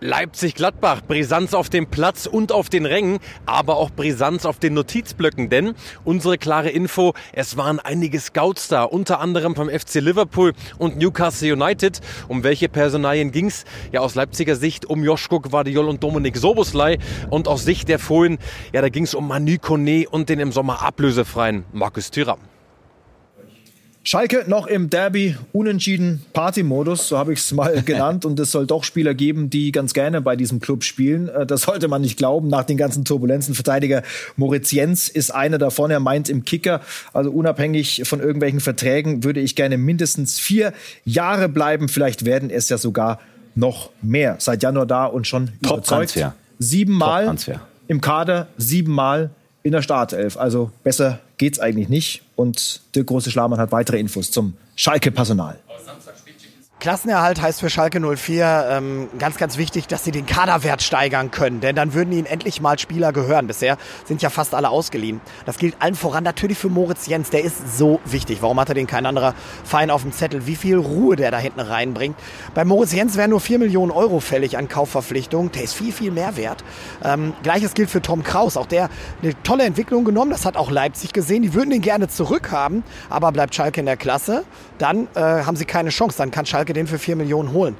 Leipzig-Gladbach, 0.00 1.02
Brisanz 1.06 1.54
auf 1.54 1.70
dem 1.70 1.86
Platz 1.88 2.26
und 2.26 2.52
auf 2.52 2.68
den 2.68 2.86
Rängen, 2.86 3.18
aber 3.46 3.76
auch 3.76 3.90
Brisanz 3.90 4.46
auf 4.46 4.58
den 4.58 4.74
Notizblöcken, 4.74 5.48
denn 5.50 5.74
unsere 6.04 6.38
klare 6.38 6.70
Info, 6.70 7.14
es 7.32 7.56
waren 7.56 7.80
einige 7.80 8.20
Scouts 8.20 8.68
da, 8.68 8.84
unter 8.84 9.18
anderem 9.20 9.56
vom 9.56 9.68
FC 9.68 9.96
Liverpool 9.96 10.52
und 10.78 10.98
Newcastle 10.98 11.52
United. 11.52 12.00
Um 12.28 12.44
welche 12.44 12.68
Personalien 12.68 13.32
ging's? 13.32 13.64
Ja, 13.90 14.00
aus 14.00 14.14
Leipziger 14.14 14.54
Sicht 14.54 14.86
um 14.86 15.02
Joschko 15.02 15.40
Guardiol 15.40 15.88
und 15.88 16.02
Dominik 16.02 16.36
Soboslai 16.36 16.98
und 17.30 17.48
aus 17.48 17.64
Sicht 17.64 17.88
der 17.88 17.98
Fohlen, 17.98 18.38
ja, 18.72 18.82
da 18.82 18.88
ging's 18.88 19.14
um 19.14 19.26
Manu 19.26 19.58
Kone 19.60 20.06
und 20.08 20.28
den 20.28 20.38
im 20.38 20.52
Sommer 20.52 20.82
ablösefreien 20.82 21.64
Markus 21.72 22.10
Thuram. 22.10 22.38
Schalke 24.08 24.44
noch 24.46 24.66
im 24.66 24.88
Derby 24.88 25.36
unentschieden 25.52 26.24
Party-Modus, 26.32 27.08
so 27.08 27.18
habe 27.18 27.34
ich 27.34 27.40
es 27.40 27.52
mal 27.52 27.82
genannt. 27.84 28.24
Und 28.24 28.40
es 28.40 28.50
soll 28.50 28.66
doch 28.66 28.82
Spieler 28.82 29.12
geben, 29.12 29.50
die 29.50 29.70
ganz 29.70 29.92
gerne 29.92 30.22
bei 30.22 30.34
diesem 30.34 30.60
Club 30.60 30.82
spielen. 30.82 31.28
Äh, 31.28 31.44
das 31.44 31.60
sollte 31.60 31.88
man 31.88 32.00
nicht 32.00 32.16
glauben 32.16 32.48
nach 32.48 32.64
den 32.64 32.78
ganzen 32.78 33.04
Turbulenzen. 33.04 33.54
Verteidiger 33.54 34.02
Moritz 34.36 34.70
Jens 34.70 35.10
ist 35.10 35.30
einer 35.30 35.58
davon. 35.58 35.90
Er 35.90 36.00
meint 36.00 36.30
im 36.30 36.46
Kicker, 36.46 36.80
also 37.12 37.30
unabhängig 37.30 38.00
von 38.06 38.20
irgendwelchen 38.20 38.60
Verträgen, 38.60 39.24
würde 39.24 39.40
ich 39.40 39.56
gerne 39.56 39.76
mindestens 39.76 40.38
vier 40.38 40.72
Jahre 41.04 41.50
bleiben. 41.50 41.90
Vielleicht 41.90 42.24
werden 42.24 42.48
es 42.48 42.70
ja 42.70 42.78
sogar 42.78 43.20
noch 43.56 43.90
mehr. 44.00 44.36
Seit 44.38 44.62
Januar 44.62 44.86
da 44.86 45.04
und 45.04 45.26
schon 45.26 45.48
Top 45.60 45.80
überzeugt. 45.80 46.14
Transfer. 46.14 46.34
Siebenmal 46.58 47.36
im 47.88 48.00
Kader, 48.00 48.46
siebenmal 48.56 49.28
in 49.68 49.72
der 49.72 49.82
Startelf. 49.82 50.38
Also 50.38 50.70
besser 50.82 51.18
geht's 51.36 51.58
eigentlich 51.58 51.90
nicht. 51.90 52.22
Und 52.36 52.80
der 52.94 53.04
große 53.04 53.30
Schlamann 53.30 53.60
hat 53.60 53.70
weitere 53.70 54.00
Infos 54.00 54.30
zum 54.30 54.54
Schalke-Personal. 54.76 55.58
Klassenerhalt 56.80 57.42
heißt 57.42 57.58
für 57.58 57.70
Schalke 57.70 57.98
04 57.98 58.68
ähm, 58.70 59.08
ganz, 59.18 59.36
ganz 59.36 59.58
wichtig, 59.58 59.88
dass 59.88 60.04
sie 60.04 60.12
den 60.12 60.26
Kaderwert 60.26 60.80
steigern 60.80 61.32
können. 61.32 61.60
Denn 61.60 61.74
dann 61.74 61.92
würden 61.92 62.12
ihnen 62.12 62.26
endlich 62.26 62.60
mal 62.60 62.78
Spieler 62.78 63.12
gehören. 63.12 63.48
Bisher 63.48 63.76
sind 64.04 64.22
ja 64.22 64.30
fast 64.30 64.54
alle 64.54 64.70
ausgeliehen. 64.70 65.20
Das 65.44 65.58
gilt 65.58 65.74
allen 65.80 65.96
voran 65.96 66.22
natürlich 66.22 66.56
für 66.56 66.68
Moritz 66.68 67.08
Jens. 67.08 67.30
Der 67.30 67.42
ist 67.42 67.76
so 67.76 67.98
wichtig. 68.04 68.42
Warum 68.42 68.60
hat 68.60 68.68
er 68.68 68.76
den 68.76 68.86
kein 68.86 69.06
anderer 69.06 69.34
Verein 69.64 69.90
auf 69.90 70.02
dem 70.02 70.12
Zettel? 70.12 70.46
Wie 70.46 70.54
viel 70.54 70.76
Ruhe 70.76 71.16
der 71.16 71.32
da 71.32 71.38
hinten 71.38 71.58
reinbringt. 71.58 72.16
Bei 72.54 72.64
Moritz 72.64 72.92
Jens 72.92 73.16
wären 73.16 73.30
nur 73.30 73.40
4 73.40 73.58
Millionen 73.58 73.90
Euro 73.90 74.20
fällig 74.20 74.56
an 74.56 74.68
Kaufverpflichtungen. 74.68 75.50
Der 75.50 75.64
ist 75.64 75.74
viel, 75.74 75.92
viel 75.92 76.12
mehr 76.12 76.36
wert. 76.36 76.62
Ähm, 77.02 77.32
Gleiches 77.42 77.74
gilt 77.74 77.90
für 77.90 78.02
Tom 78.02 78.22
Kraus. 78.22 78.56
Auch 78.56 78.66
der 78.66 78.88
eine 79.20 79.34
tolle 79.42 79.64
Entwicklung 79.64 80.04
genommen. 80.04 80.30
Das 80.30 80.46
hat 80.46 80.56
auch 80.56 80.70
Leipzig 80.70 81.12
gesehen. 81.12 81.42
Die 81.42 81.54
würden 81.54 81.72
ihn 81.72 81.82
gerne 81.82 82.06
zurückhaben. 82.06 82.84
Aber 83.10 83.32
bleibt 83.32 83.56
Schalke 83.56 83.80
in 83.80 83.86
der 83.86 83.96
Klasse, 83.96 84.44
dann 84.78 85.08
äh, 85.16 85.20
haben 85.20 85.56
sie 85.56 85.64
keine 85.64 85.90
Chance. 85.90 86.18
Dann 86.18 86.30
kann 86.30 86.46
Schalke 86.46 86.67
Schalke 86.68 86.72
den 86.74 86.86
für 86.86 86.98
4 86.98 87.16
Millionen 87.16 87.52
holen. 87.52 87.76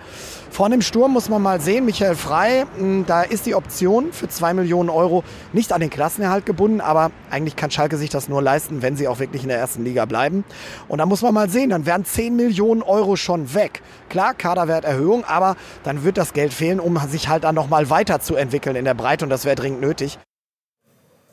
Vorne 0.51 0.77
im 0.77 0.83
Sturm 0.83 1.12
muss 1.12 1.29
man 1.29 1.42
mal 1.42 1.61
sehen, 1.61 1.85
Michael 1.85 2.16
Frei, 2.16 2.64
hm, 2.79 3.05
da 3.07 3.22
ist 3.22 3.44
die 3.44 3.55
Option 3.55 4.12
für 4.12 4.29
2 4.29 4.55
Millionen 4.55 4.88
Euro 4.88 5.22
nicht 5.53 5.72
an 5.72 5.81
den 5.81 5.90
Klassenerhalt 5.90 6.46
gebunden, 6.46 6.81
aber 6.81 7.11
eigentlich 7.31 7.55
kann 7.55 7.70
Schalke 7.70 7.98
sich 7.98 8.09
das 8.09 8.29
nur 8.29 8.40
leisten, 8.40 8.81
wenn 8.81 8.96
sie 8.96 9.09
auch 9.09 9.18
wirklich 9.18 9.42
in 9.42 9.48
der 9.48 9.59
ersten 9.59 9.85
Liga 9.85 10.07
bleiben. 10.07 10.44
Und 10.88 10.98
da 10.98 11.07
muss 11.07 11.22
man 11.22 11.35
mal 11.35 11.51
sehen, 11.51 11.70
dann 11.70 11.85
wären 11.85 12.05
10 12.05 12.35
Millionen 12.35 12.83
Euro 12.83 13.16
schon 13.16 13.53
weg. 13.55 13.83
Klar, 14.09 14.35
Kaderwerterhöhung, 14.35 15.24
aber 15.24 15.57
dann 15.85 16.03
wird 16.03 16.16
das 16.16 16.33
Geld 16.33 16.55
fehlen, 16.55 16.81
um 16.81 16.98
sich 17.09 17.29
halt 17.29 17.44
dann 17.44 17.55
nochmal 17.55 17.90
weiterzuentwickeln 17.90 18.77
in 18.77 18.87
der 18.87 18.94
Breite 18.94 19.24
und 19.24 19.31
das 19.31 19.44
wäre 19.44 19.57
dringend 19.57 19.83
nötig. 19.83 20.18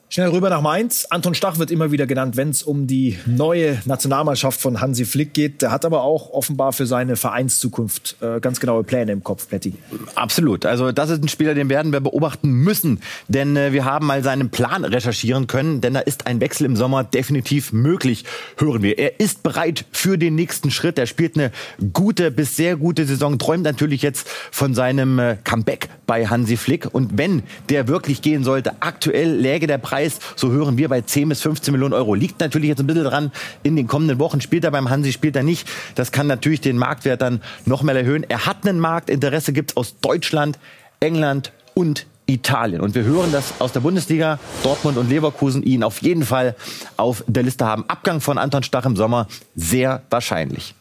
Schnell 0.08 0.30
rüber 0.30 0.52
nach 0.52 0.62
Mainz. 0.62 1.08
Anton 1.10 1.34
Stach 1.34 1.58
wird 1.58 1.72
immer 1.72 1.92
wieder 1.92 2.06
genannt, 2.06 2.38
wenn 2.38 2.52
es 2.52 2.62
um 2.62 2.86
die 2.86 3.18
neue 3.26 3.80
Nationalmannschaft 3.86 4.62
von 4.62 4.80
Hansi 4.80 5.04
Flick 5.04 5.34
geht. 5.34 5.64
Der 5.64 5.72
hat 5.72 5.84
aber 5.84 6.04
auch 6.04 6.30
offenbar 6.30 6.74
für 6.74 6.86
seine 6.86 7.16
Vereinszukunft 7.16 8.16
äh, 8.22 8.40
ganz 8.40 8.60
genaue 8.60 8.84
Pläne 8.84 9.12
im 9.12 9.24
Kopf, 9.24 9.50
Plätti. 9.50 9.74
Absolut. 10.14 10.68
Also 10.68 10.92
das 10.92 11.10
ist 11.10 11.24
ein 11.24 11.28
Spieler, 11.28 11.56
den 11.56 11.70
werden 11.70 11.92
wir 11.92 12.02
beobachten 12.02 12.52
müssen. 12.52 13.00
Denn 13.30 13.58
äh, 13.58 13.74
wir 13.74 13.84
haben 13.84 14.06
mal 14.06 14.24
seinen 14.24 14.52
Plan 14.52 14.86
recherchieren 14.86 15.48
können. 15.48 15.82
Denn 15.82 15.96
da 15.96 16.02
ist 16.02 16.28
ein 16.28 16.40
Wechsel 16.40 16.66
im 16.66 16.76
Sommer 16.76 17.04
definitiv 17.04 17.74
möglich, 17.74 18.26
hören 18.58 18.84
wir. 18.84 19.00
Er 19.00 19.20
ist 19.20 19.42
bereit 19.42 19.86
für 19.92 20.20
den 20.20 20.36
nächsten 20.36 20.70
Schritt. 20.70 21.00
Er 21.00 21.08
spielt 21.08 21.36
eine 21.36 21.52
gute 21.94 22.30
bis 22.30 22.56
sehr 22.56 22.76
gute 22.78 23.06
Saison. 23.06 23.40
Träumt 23.40 23.64
natürlich 23.64 24.04
jetzt 24.04 24.30
von 24.52 24.76
seinem 24.76 25.18
äh, 25.18 25.38
Comeback 25.44 25.90
bei 26.06 26.28
Hansi 26.28 26.58
Flick. 26.58 26.94
Und 26.94 27.18
wenn 27.18 27.42
der 27.70 27.88
wirklich 27.88 28.22
gehen 28.22 28.44
sollte, 28.44 28.74
aktuell 28.82 29.34
läge 29.34 29.66
der 29.66 29.80
Preis 29.80 29.95
Preis, 29.96 30.20
so 30.36 30.52
hören 30.52 30.78
wir, 30.78 30.90
bei 30.90 31.00
10 31.00 31.30
bis 31.30 31.42
15 31.42 31.72
Millionen 31.72 31.94
Euro. 31.94 32.16
Liegt 32.16 32.42
natürlich 32.42 32.68
jetzt 32.68 32.82
ein 32.82 32.88
bisschen 32.88 33.06
dran, 33.06 33.32
in 33.64 33.78
den 33.78 33.88
kommenden 33.88 34.20
Wochen 34.20 34.42
spielt 34.42 34.66
er 34.66 34.72
beim 34.72 34.90
Hansi, 34.90 35.14
spielt 35.14 35.38
er 35.38 35.44
nicht. 35.44 35.70
Das 35.96 36.12
kann 36.12 36.28
natürlich 36.28 36.60
den 36.60 36.78
Marktwert 36.78 37.22
dann 37.22 37.42
noch 37.66 37.82
mehr 37.82 37.96
erhöhen. 37.96 38.26
Er 38.28 38.46
hat 38.46 38.68
einen 38.68 38.78
Markt, 38.78 39.10
Interesse 39.10 39.54
gibt 39.54 39.72
es 39.72 39.78
aus 39.78 39.96
Deutschland, 40.02 40.60
England 41.00 41.54
und 41.76 42.08
Italien. 42.26 42.82
Und 42.82 42.94
wir 42.94 43.04
hören, 43.04 43.32
dass 43.32 43.54
aus 43.60 43.72
der 43.72 43.80
Bundesliga 43.80 44.38
Dortmund 44.64 44.98
und 44.98 45.10
Leverkusen 45.10 45.64
ihn 45.64 45.82
auf 45.82 46.02
jeden 46.02 46.26
Fall 46.26 46.58
auf 46.98 47.24
der 47.28 47.44
Liste 47.44 47.66
haben. 47.66 47.86
Abgang 47.88 48.20
von 48.20 48.38
Anton 48.38 48.64
Stach 48.64 48.86
im 48.86 48.98
Sommer 48.98 49.28
sehr 49.56 50.02
wahrscheinlich. 50.10 50.76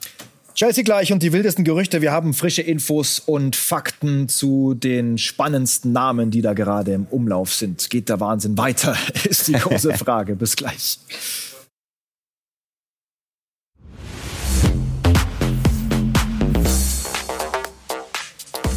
Chelsea 0.54 0.84
gleich 0.84 1.12
und 1.12 1.20
die 1.20 1.32
wildesten 1.32 1.64
Gerüchte. 1.64 2.00
Wir 2.00 2.12
haben 2.12 2.32
frische 2.32 2.62
Infos 2.62 3.18
und 3.18 3.56
Fakten 3.56 4.28
zu 4.28 4.74
den 4.74 5.18
spannendsten 5.18 5.90
Namen, 5.90 6.30
die 6.30 6.42
da 6.42 6.52
gerade 6.52 6.92
im 6.92 7.06
Umlauf 7.06 7.52
sind. 7.52 7.90
Geht 7.90 8.08
der 8.08 8.20
Wahnsinn 8.20 8.56
weiter, 8.56 8.96
ist 9.24 9.48
die 9.48 9.54
große 9.54 9.94
Frage. 9.98 10.36
Bis 10.36 10.54
gleich. 10.54 11.00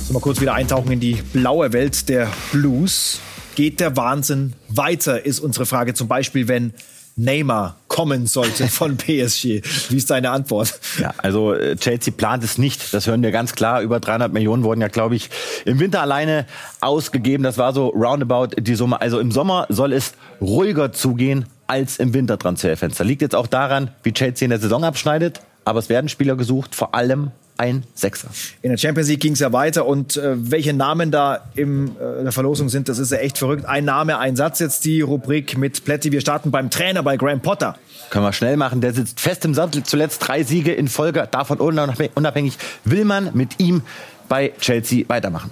So, 0.06 0.14
mal 0.14 0.20
kurz 0.20 0.42
wieder 0.42 0.56
eintauchen 0.56 0.92
in 0.94 1.00
die 1.00 1.22
blaue 1.32 1.74
Welt 1.74 2.10
der 2.10 2.28
Blues. 2.52 3.20
Geht 3.54 3.80
der 3.82 3.96
Wahnsinn 3.96 4.54
weiter, 4.68 5.24
ist 5.24 5.40
unsere 5.40 5.68
Frage. 5.68 5.94
Zum 5.94 6.08
Beispiel, 6.08 6.48
wenn 6.48 6.74
Neymar 7.18 7.76
kommen 7.88 8.28
sollte 8.28 8.68
von 8.70 8.96
PSG. 8.96 9.62
Wie 9.90 9.98
ist 9.98 10.10
deine 10.10 10.30
Antwort? 10.30 10.80
Ja, 11.00 11.14
also 11.18 11.54
äh, 11.54 11.76
Chelsea 11.76 12.14
plant 12.16 12.44
es 12.44 12.58
nicht. 12.58 12.94
Das 12.94 13.08
hören 13.08 13.22
wir 13.24 13.32
ganz 13.32 13.54
klar. 13.56 13.82
Über 13.82 14.00
300 14.00 14.32
Millionen 14.32 14.64
wurden 14.64 14.82
ja, 14.82 14.88
glaube 14.88 15.16
ich, 15.16 15.30
im 15.66 15.80
Winter 15.80 16.02
alleine 16.02 16.46
ausgegeben. 16.80 17.44
Das 17.44 17.58
war 17.58 17.74
so 17.74 17.88
roundabout 17.88 18.56
die 18.58 18.76
Summe. 18.76 19.02
Also 19.02 19.20
im 19.20 19.32
Sommer 19.32 19.66
soll 19.70 19.94
es 19.94 20.14
ruhiger 20.40 20.94
zugehen 20.94 21.48
als 21.66 21.98
im 21.98 22.14
Wintertransferfenster. 22.14 23.04
Liegt 23.04 23.22
jetzt 23.22 23.36
auch 23.36 23.48
daran, 23.48 23.92
wie 24.04 24.14
Chelsea 24.14 24.46
in 24.46 24.52
der 24.52 24.60
Saison 24.60 24.84
abschneidet. 24.84 25.42
Aber 25.66 25.80
es 25.80 25.90
werden 25.90 26.08
Spieler 26.08 26.36
gesucht, 26.36 26.76
vor 26.76 26.96
allem 26.96 27.32
ein 27.58 27.84
Sechser. 27.94 28.30
In 28.62 28.70
der 28.70 28.78
Champions 28.78 29.10
League 29.10 29.20
ging 29.20 29.34
es 29.34 29.40
ja 29.40 29.52
weiter 29.52 29.86
und 29.86 30.18
äh, 30.18 30.36
welche 30.38 30.74
Namen 30.74 31.12
da 31.12 31.50
in 31.56 31.96
äh, 31.98 32.24
der 32.24 32.32
Verlosung 32.32 32.70
sind, 32.70 32.90
das 32.90 33.00
ist 33.00 33.12
ja 33.12 33.18
echt 33.18 33.38
verrückt. 33.38 33.66
Ein 33.66 33.86
Name, 33.86 34.20
ein 34.20 34.36
Satz 34.36 34.60
jetzt 34.60 34.86
die 34.86 35.02
Rubrik 35.02 35.58
mit 35.58 35.84
Plätti. 35.86 36.12
Wir 36.12 36.22
starten 36.22 36.52
beim 36.52 36.70
Trainer, 36.70 37.04
bei 37.04 37.18
Graham 37.18 37.42
Potter. 37.42 37.76
Können 38.10 38.26
wir 38.26 38.34
schnell 38.34 38.58
machen. 38.58 38.82
Der 38.82 38.94
sitzt 38.94 39.20
fest 39.20 39.44
im 39.46 39.54
Sattel. 39.54 39.84
Zuletzt 39.84 40.28
drei 40.28 40.44
Siege 40.44 40.74
in 40.74 40.88
Folge. 40.88 41.28
Davon 41.30 41.60
unabhängig 41.60 42.58
will 42.86 43.06
man 43.06 43.32
mit 43.34 43.60
ihm 43.60 43.82
bei 44.30 44.54
Chelsea 44.60 45.06
weitermachen. 45.08 45.52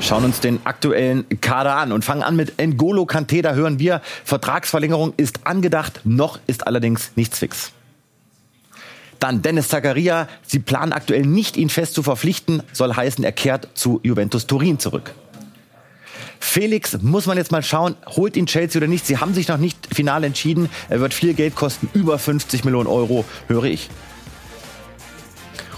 Schauen 0.00 0.24
uns 0.24 0.40
den 0.40 0.66
aktuellen 0.66 1.24
Kader 1.40 1.76
an 1.76 1.92
und 1.92 2.04
fangen 2.04 2.24
an 2.24 2.34
mit 2.34 2.58
N'Golo 2.58 3.06
Kante. 3.06 3.40
Da 3.40 3.54
hören 3.54 3.78
wir, 3.78 4.00
Vertragsverlängerung 4.24 5.14
ist 5.16 5.46
angedacht, 5.46 6.00
noch 6.04 6.40
ist 6.48 6.66
allerdings 6.66 7.12
nichts 7.14 7.38
fix. 7.38 7.72
Dann 9.22 9.40
Dennis 9.40 9.68
Zakaria. 9.68 10.26
Sie 10.44 10.58
planen 10.58 10.92
aktuell 10.92 11.22
nicht, 11.22 11.56
ihn 11.56 11.68
fest 11.68 11.94
zu 11.94 12.02
verpflichten. 12.02 12.64
Soll 12.72 12.96
heißen, 12.96 13.22
er 13.22 13.30
kehrt 13.30 13.68
zu 13.74 14.00
Juventus 14.02 14.48
Turin 14.48 14.80
zurück. 14.80 15.14
Felix 16.40 17.00
muss 17.02 17.26
man 17.26 17.36
jetzt 17.36 17.52
mal 17.52 17.62
schauen, 17.62 17.94
holt 18.16 18.36
ihn 18.36 18.46
Chelsea 18.46 18.80
oder 18.80 18.88
nicht. 18.88 19.06
Sie 19.06 19.18
haben 19.18 19.32
sich 19.32 19.46
noch 19.46 19.58
nicht 19.58 19.94
final 19.94 20.24
entschieden. 20.24 20.68
Er 20.88 20.98
wird 20.98 21.14
viel 21.14 21.34
Geld 21.34 21.54
kosten, 21.54 21.88
über 21.94 22.18
50 22.18 22.64
Millionen 22.64 22.88
Euro, 22.88 23.24
höre 23.46 23.62
ich. 23.62 23.90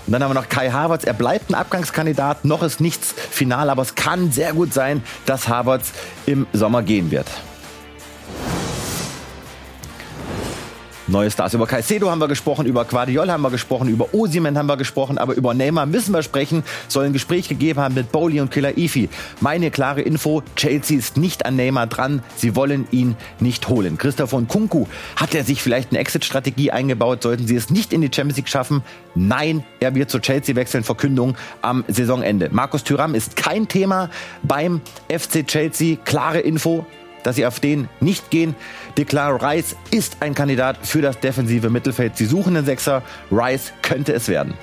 Und 0.06 0.14
dann 0.14 0.22
haben 0.22 0.30
wir 0.30 0.40
noch 0.40 0.48
Kai 0.48 0.70
Havertz. 0.70 1.04
Er 1.04 1.12
bleibt 1.12 1.50
ein 1.50 1.54
Abgangskandidat. 1.54 2.46
Noch 2.46 2.62
ist 2.62 2.80
nichts 2.80 3.14
final, 3.30 3.68
aber 3.68 3.82
es 3.82 3.94
kann 3.94 4.32
sehr 4.32 4.54
gut 4.54 4.72
sein, 4.72 5.02
dass 5.26 5.48
Havertz 5.48 5.92
im 6.24 6.46
Sommer 6.54 6.82
gehen 6.82 7.10
wird. 7.10 7.26
Neue 11.06 11.30
Stars. 11.30 11.54
Über 11.54 11.66
Caicedo 11.66 12.10
haben 12.10 12.20
wir 12.20 12.28
gesprochen, 12.28 12.66
über 12.66 12.84
Guardiol 12.84 13.30
haben 13.30 13.42
wir 13.42 13.50
gesprochen, 13.50 13.88
über 13.88 14.12
Osimen 14.14 14.56
haben 14.56 14.66
wir 14.66 14.76
gesprochen, 14.76 15.18
aber 15.18 15.34
über 15.34 15.54
Neymar 15.54 15.86
müssen 15.86 16.12
wir 16.12 16.22
sprechen. 16.22 16.62
Soll 16.88 17.06
ein 17.06 17.12
Gespräch 17.12 17.48
gegeben 17.48 17.80
haben 17.80 17.94
mit 17.94 18.12
Bowley 18.12 18.40
und 18.40 18.50
Killer 18.50 18.76
Ifi. 18.76 19.08
Meine 19.40 19.70
klare 19.70 20.00
Info, 20.02 20.42
Chelsea 20.56 20.98
ist 20.98 21.16
nicht 21.16 21.46
an 21.46 21.56
Neymar 21.56 21.86
dran. 21.86 22.22
Sie 22.36 22.56
wollen 22.56 22.86
ihn 22.90 23.16
nicht 23.40 23.68
holen. 23.68 23.98
Christoph 23.98 24.30
von 24.30 24.48
Kunku, 24.48 24.86
hat 25.16 25.34
er 25.34 25.44
sich 25.44 25.62
vielleicht 25.62 25.90
eine 25.90 25.98
Exit-Strategie 25.98 26.70
eingebaut? 26.70 27.22
Sollten 27.22 27.46
sie 27.46 27.56
es 27.56 27.70
nicht 27.70 27.92
in 27.92 28.00
die 28.00 28.10
Champions 28.12 28.36
League 28.36 28.48
schaffen? 28.48 28.82
Nein, 29.14 29.64
er 29.80 29.94
wird 29.94 30.10
zu 30.10 30.20
Chelsea 30.20 30.56
wechseln. 30.56 30.84
Verkündung 30.84 31.36
am 31.62 31.84
Saisonende. 31.88 32.48
Markus 32.52 32.84
Thüram 32.84 33.14
ist 33.14 33.36
kein 33.36 33.68
Thema 33.68 34.10
beim 34.42 34.80
FC 35.08 35.46
Chelsea. 35.46 35.96
Klare 36.04 36.40
Info, 36.40 36.86
dass 37.24 37.36
sie 37.36 37.46
auf 37.46 37.58
den 37.58 37.88
nicht 38.00 38.30
gehen. 38.30 38.54
Declan 38.96 39.36
Rice 39.36 39.74
ist 39.90 40.18
ein 40.20 40.34
Kandidat 40.34 40.78
für 40.86 41.02
das 41.02 41.18
defensive 41.18 41.70
Mittelfeld. 41.70 42.16
Sie 42.16 42.26
suchen 42.26 42.56
einen 42.56 42.66
Sechser. 42.66 43.02
Rice 43.32 43.72
könnte 43.82 44.12
es 44.12 44.28
werden. 44.28 44.54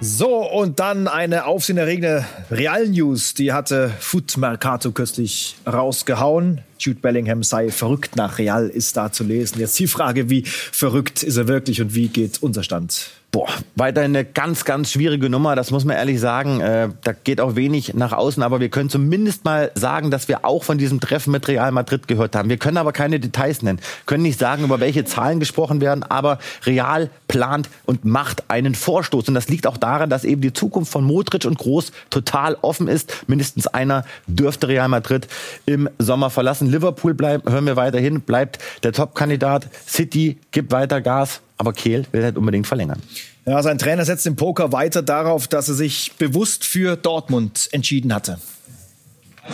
So, 0.00 0.46
und 0.46 0.78
dann 0.78 1.08
eine 1.08 1.46
aufsehenerregende 1.46 2.26
Real 2.50 2.86
News. 2.86 3.32
Die 3.32 3.54
hatte 3.54 3.90
Foot 3.98 4.36
Mercato 4.36 4.92
kürzlich 4.92 5.56
rausgehauen. 5.66 6.60
Jude 6.78 7.00
Bellingham 7.00 7.42
sei 7.42 7.70
verrückt 7.70 8.16
nach 8.16 8.38
Real, 8.38 8.68
ist 8.68 8.96
da 8.96 9.12
zu 9.12 9.24
lesen. 9.24 9.60
Jetzt 9.60 9.78
die 9.78 9.86
Frage, 9.86 10.30
wie 10.30 10.44
verrückt 10.46 11.22
ist 11.22 11.36
er 11.36 11.48
wirklich 11.48 11.80
und 11.80 11.94
wie 11.94 12.08
geht 12.08 12.42
unser 12.42 12.62
Stand? 12.62 13.10
Boah, 13.32 13.48
weiter 13.74 14.00
eine 14.00 14.24
ganz, 14.24 14.64
ganz 14.64 14.90
schwierige 14.92 15.28
Nummer, 15.28 15.56
das 15.56 15.70
muss 15.70 15.84
man 15.84 15.96
ehrlich 15.96 16.20
sagen. 16.20 16.60
Äh, 16.60 16.88
da 17.02 17.12
geht 17.12 17.40
auch 17.40 17.54
wenig 17.54 17.92
nach 17.92 18.12
außen, 18.12 18.42
aber 18.42 18.60
wir 18.60 18.70
können 18.70 18.88
zumindest 18.88 19.44
mal 19.44 19.72
sagen, 19.74 20.10
dass 20.10 20.28
wir 20.28 20.46
auch 20.46 20.64
von 20.64 20.78
diesem 20.78 21.00
Treffen 21.00 21.32
mit 21.32 21.46
Real 21.46 21.70
Madrid 21.70 22.08
gehört 22.08 22.34
haben. 22.34 22.48
Wir 22.48 22.56
können 22.56 22.78
aber 22.78 22.92
keine 22.92 23.20
Details 23.20 23.60
nennen, 23.60 23.80
können 24.06 24.22
nicht 24.22 24.38
sagen, 24.38 24.64
über 24.64 24.80
welche 24.80 25.04
Zahlen 25.04 25.38
gesprochen 25.38 25.82
werden, 25.82 26.02
aber 26.02 26.38
Real 26.64 27.10
plant 27.28 27.68
und 27.84 28.06
macht 28.06 28.44
einen 28.48 28.74
Vorstoß. 28.74 29.28
Und 29.28 29.34
das 29.34 29.48
liegt 29.48 29.66
auch 29.66 29.76
daran, 29.76 30.08
dass 30.08 30.24
eben 30.24 30.40
die 30.40 30.54
Zukunft 30.54 30.90
von 30.90 31.04
Modric 31.04 31.44
und 31.44 31.58
Groß 31.58 31.92
total 32.08 32.56
offen 32.62 32.88
ist. 32.88 33.12
Mindestens 33.26 33.66
einer 33.66 34.04
dürfte 34.26 34.68
Real 34.68 34.88
Madrid 34.88 35.28
im 35.66 35.90
Sommer 35.98 36.30
verlassen. 36.30 36.65
Liverpool 36.70 37.14
bleibt, 37.14 37.48
hören 37.48 37.66
wir 37.66 37.76
weiterhin, 37.76 38.20
bleibt 38.20 38.58
der 38.82 38.92
Top-Kandidat. 38.92 39.68
City 39.86 40.38
gibt 40.50 40.72
weiter 40.72 41.00
Gas 41.00 41.40
aber 41.58 41.72
Kehl 41.72 42.06
will 42.12 42.22
halt 42.22 42.36
unbedingt 42.36 42.66
verlängern. 42.66 43.02
Ja, 43.44 43.62
sein 43.62 43.78
Trainer 43.78 44.04
setzt 44.04 44.26
im 44.26 44.36
Poker 44.36 44.72
weiter 44.72 45.02
darauf, 45.02 45.46
dass 45.46 45.68
er 45.68 45.74
sich 45.74 46.12
bewusst 46.18 46.64
für 46.64 46.96
Dortmund 46.96 47.68
entschieden 47.72 48.14
hatte. 48.14 48.38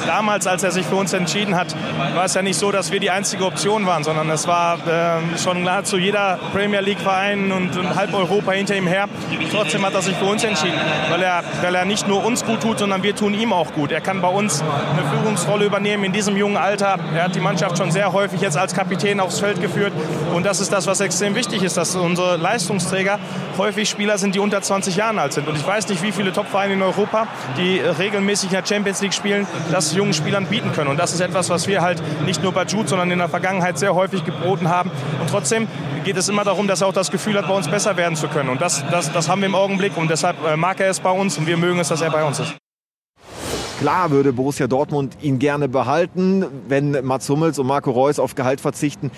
Damals, 0.07 0.47
als 0.47 0.63
er 0.63 0.71
sich 0.71 0.87
für 0.87 0.97
uns 0.97 1.13
entschieden 1.13 1.55
hat, 1.55 1.75
war 2.15 2.25
es 2.25 2.35
ja 2.35 2.43
nicht 2.43 2.59
so, 2.59 2.73
dass 2.73 2.91
wir 2.91 3.01
die 3.01 3.11
einzige 3.11 3.45
Option 3.45 3.87
waren, 3.87 4.05
sondern 4.05 4.29
es 4.31 4.47
war 4.47 4.79
äh, 4.87 5.39
schon 5.39 5.63
nahezu 5.63 5.99
jeder 5.99 6.39
Premier 6.53 6.81
League-Verein 6.81 7.53
und, 7.53 7.77
und, 7.77 7.95
halb 7.95 8.15
Europa 8.15 8.53
hinter 8.53 8.75
ihm 8.75 8.87
her. 8.87 9.07
Trotzdem 9.51 9.85
hat 9.85 9.95
er 9.95 10.03
sich 10.03 10.17
für 10.17 10.25
uns 10.25 10.45
entschieden, 10.45 10.79
weil 11.11 11.23
er, 11.23 11.45
weil 11.61 11.75
er 11.75 11.85
nicht 11.85 12.09
nur 12.09 12.25
uns 12.25 12.45
gut 12.45 12.63
tut, 12.63 12.79
sondern 12.79 13.03
wir 13.03 13.15
tun 13.15 13.35
ihm 13.35 13.53
auch 13.53 13.73
gut. 13.73 13.93
Er 13.93 14.01
kann 14.01 14.23
bei 14.23 14.29
uns 14.29 14.63
eine 14.63 15.09
Führungsrolle 15.11 15.67
übernehmen 15.67 16.05
in 16.05 16.13
diesem 16.13 16.37
jungen 16.37 16.57
Alter. 16.57 16.99
Er 17.15 17.25
hat 17.25 17.35
die 17.35 17.41
Mannschaft 17.41 17.77
schon 17.77 17.91
sehr 17.91 18.13
häufig 18.13 18.41
jetzt 18.41 18.57
als 18.57 18.75
Kapitän 18.75 19.21
aufs 19.21 19.41
Feld 19.41 19.61
geführt 19.61 19.93
und 20.35 20.45
das 20.47 20.61
ist 20.61 20.73
das, 20.73 20.87
was 20.87 21.01
extrem 21.01 21.35
wichtig 21.35 21.63
ist, 21.63 21.77
dass 21.77 21.95
unsere 21.95 22.37
Leistungsträger 22.37 23.19
häufig 23.59 23.89
Spieler 23.89 24.17
sind, 24.17 24.35
die 24.35 24.39
unter 24.39 24.63
20 24.63 24.97
Jahren 24.97 25.19
alt 25.19 25.35
sind. 25.35 25.49
Und 25.49 25.57
ich 25.57 25.67
weiß 25.67 25.89
nicht, 25.89 26.03
wie 26.03 26.13
viele 26.13 26.33
Top-Vereine 26.33 26.75
in 26.75 26.83
Europa, 26.83 27.27
die 27.59 27.79
regelmäßig 27.79 28.51
in 28.51 28.57
der 28.57 28.67
Champions 28.67 29.03
League 29.03 29.15
spielen, 29.15 29.47
das 29.71 29.82
jungen 29.95 30.13
Spielern 30.13 30.47
bieten 30.47 30.73
können. 30.73 30.91
Und 30.91 30.99
das 30.99 31.13
ist 31.13 31.21
etwas, 31.21 31.51
was 31.51 31.67
wir 31.67 31.83
halt 31.83 32.01
nicht 32.25 32.43
nur 32.43 32.53
bei 32.53 32.65
Jude, 32.65 32.89
sondern 32.89 33.11
in 33.11 33.19
der 33.19 33.29
Vergangenheit 33.29 33.79
sehr 33.79 33.95
häufig 33.95 34.25
geboten 34.25 34.69
haben. 34.69 34.91
Und 35.21 35.29
trotzdem 35.29 35.67
geht 36.05 36.17
es 36.17 36.29
immer 36.29 36.45
darum, 36.45 36.69
dass 36.69 36.81
er 36.81 36.87
auch 36.89 36.93
das 36.93 37.11
Gefühl 37.11 37.37
hat, 37.37 37.49
bei 37.49 37.55
uns 37.55 37.69
besser 37.69 37.97
werden 37.97 38.17
zu 38.17 38.29
können. 38.29 38.49
Und 38.49 38.61
das, 38.61 38.85
das, 38.91 39.13
das 39.13 39.29
haben 39.29 39.41
wir 39.41 39.47
im 39.47 39.55
Augenblick. 39.55 39.97
Und 39.97 40.11
deshalb 40.11 40.37
äh, 40.47 40.57
mag 40.57 40.81
er 40.81 40.91
es 40.91 41.01
bei 41.01 41.11
uns 41.11 41.37
und 41.39 41.47
wir 41.47 41.57
mögen 41.57 41.81
es, 41.81 41.89
dass 41.89 42.01
er 42.01 42.11
bei 42.11 42.25
uns 42.25 42.39
ist. 42.41 42.55
Klar 43.81 44.13
würde 44.13 44.33
Borussia 44.33 44.69
Dortmund 44.69 45.17
ihn 45.23 45.41
gerne 45.41 45.69
behalten, 45.69 46.45
wenn 46.69 46.93
Mats 47.05 47.29
Hummels 47.29 47.59
und 47.59 47.67
Marco 47.67 47.91
Reus 47.91 48.21
auf 48.21 48.37
Gehalt 48.37 48.61
verzichten. 48.61 49.11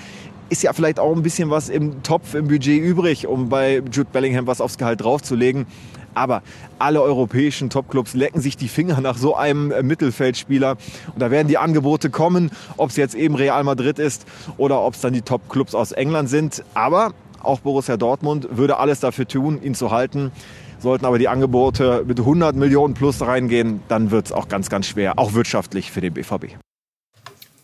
Ist 0.49 0.63
ja 0.63 0.73
vielleicht 0.73 0.99
auch 0.99 1.15
ein 1.15 1.23
bisschen 1.23 1.51
was 1.51 1.69
im 1.69 2.03
Topf, 2.03 2.35
im 2.35 2.49
Budget 2.49 2.83
übrig, 2.83 3.27
um 3.27 3.51
bei 3.51 3.83
Jude 3.93 4.09
Bellingham 4.11 4.47
was 4.47 4.63
aufs 4.63 4.79
Gehalt 4.79 5.03
draufzulegen. 5.03 5.67
Aber 6.15 6.43
alle 6.79 7.03
europäischen 7.03 7.71
Topclubs 7.71 8.15
lecken 8.15 8.41
sich 8.41 8.57
die 8.57 8.69
Finger 8.69 9.01
nach 9.01 9.17
so 9.17 9.37
einem 9.37 9.71
äh, 9.71 9.83
Mittelfeldspieler. 9.83 10.77
Und 11.13 11.21
da 11.21 11.31
werden 11.31 11.49
die 11.49 11.59
Angebote 11.59 12.11
kommen, 12.11 12.51
ob 12.77 12.91
es 12.91 12.97
jetzt 12.97 13.15
eben 13.15 13.35
Real 13.35 13.65
Madrid 13.65 13.99
ist 13.99 14.27
oder 14.57 14.81
ob 14.81 14.95
es 14.95 15.01
dann 15.01 15.13
die 15.13 15.23
Topclubs 15.23 15.75
aus 15.75 15.93
England 15.93 16.29
sind. 16.29 16.65
Aber 16.75 17.13
auch 17.43 17.61
Borussia 17.61 17.97
Dortmund 17.97 18.49
würde 18.51 18.79
alles 18.79 19.01
dafür 19.01 19.29
tun, 19.29 19.61
ihn 19.63 19.75
zu 19.75 19.91
halten. 19.91 20.33
Sollten 20.79 21.07
aber 21.07 21.19
die 21.19 21.29
Angebote 21.29 22.05
mit 22.07 22.19
100 22.19 22.57
Millionen 22.57 22.95
plus 22.95 23.23
reingehen, 23.23 23.81
dann 23.89 24.11
wird 24.11 24.27
es 24.27 24.33
auch 24.33 24.49
ganz, 24.49 24.69
ganz 24.69 24.87
schwer, 24.87 25.19
auch 25.19 25.33
wirtschaftlich 25.33 25.91
für 25.91 26.01
den 26.01 26.13
BVB. 26.13 26.57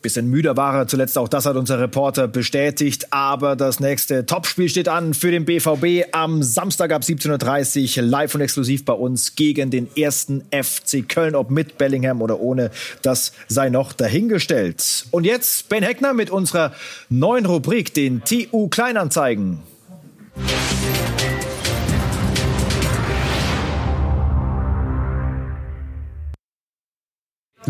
Bisschen 0.03 0.29
müder 0.29 0.57
war 0.57 0.75
er 0.75 0.87
zuletzt, 0.87 1.19
auch 1.19 1.29
das 1.29 1.45
hat 1.45 1.57
unser 1.57 1.79
Reporter 1.79 2.27
bestätigt. 2.27 3.13
Aber 3.13 3.55
das 3.55 3.81
nächste 3.81 4.25
Topspiel 4.25 4.69
steht 4.71 4.89
an 4.89 5.13
für 5.13 5.31
den 5.31 5.45
BVB 5.45 6.09
am 6.13 6.43
Samstag 6.43 6.93
ab 6.93 7.03
17.30 7.03 7.99
Uhr 7.99 8.05
live 8.05 8.35
und 8.35 8.41
exklusiv 8.41 8.87
bei 8.87 8.95
uns 8.95 9.35
gegen 9.35 9.71
den 9.71 9.95
ersten 9.97 10.43
FC 10.51 11.07
Köln. 11.07 11.35
Ob 11.35 11.51
mit 11.51 11.77
Bellingham 11.77 12.23
oder 12.23 12.41
ohne, 12.41 12.71
das 13.03 13.33
sei 13.49 13.69
noch 13.69 13.93
dahingestellt. 13.93 15.05
Und 15.11 15.25
jetzt 15.25 15.69
Ben 15.69 15.83
Heckner 15.83 16.15
mit 16.15 16.31
unserer 16.31 16.73
neuen 17.11 17.45
Rubrik, 17.45 17.93
den 17.93 18.23
TU 18.25 18.69
Kleinanzeigen. 18.69 19.59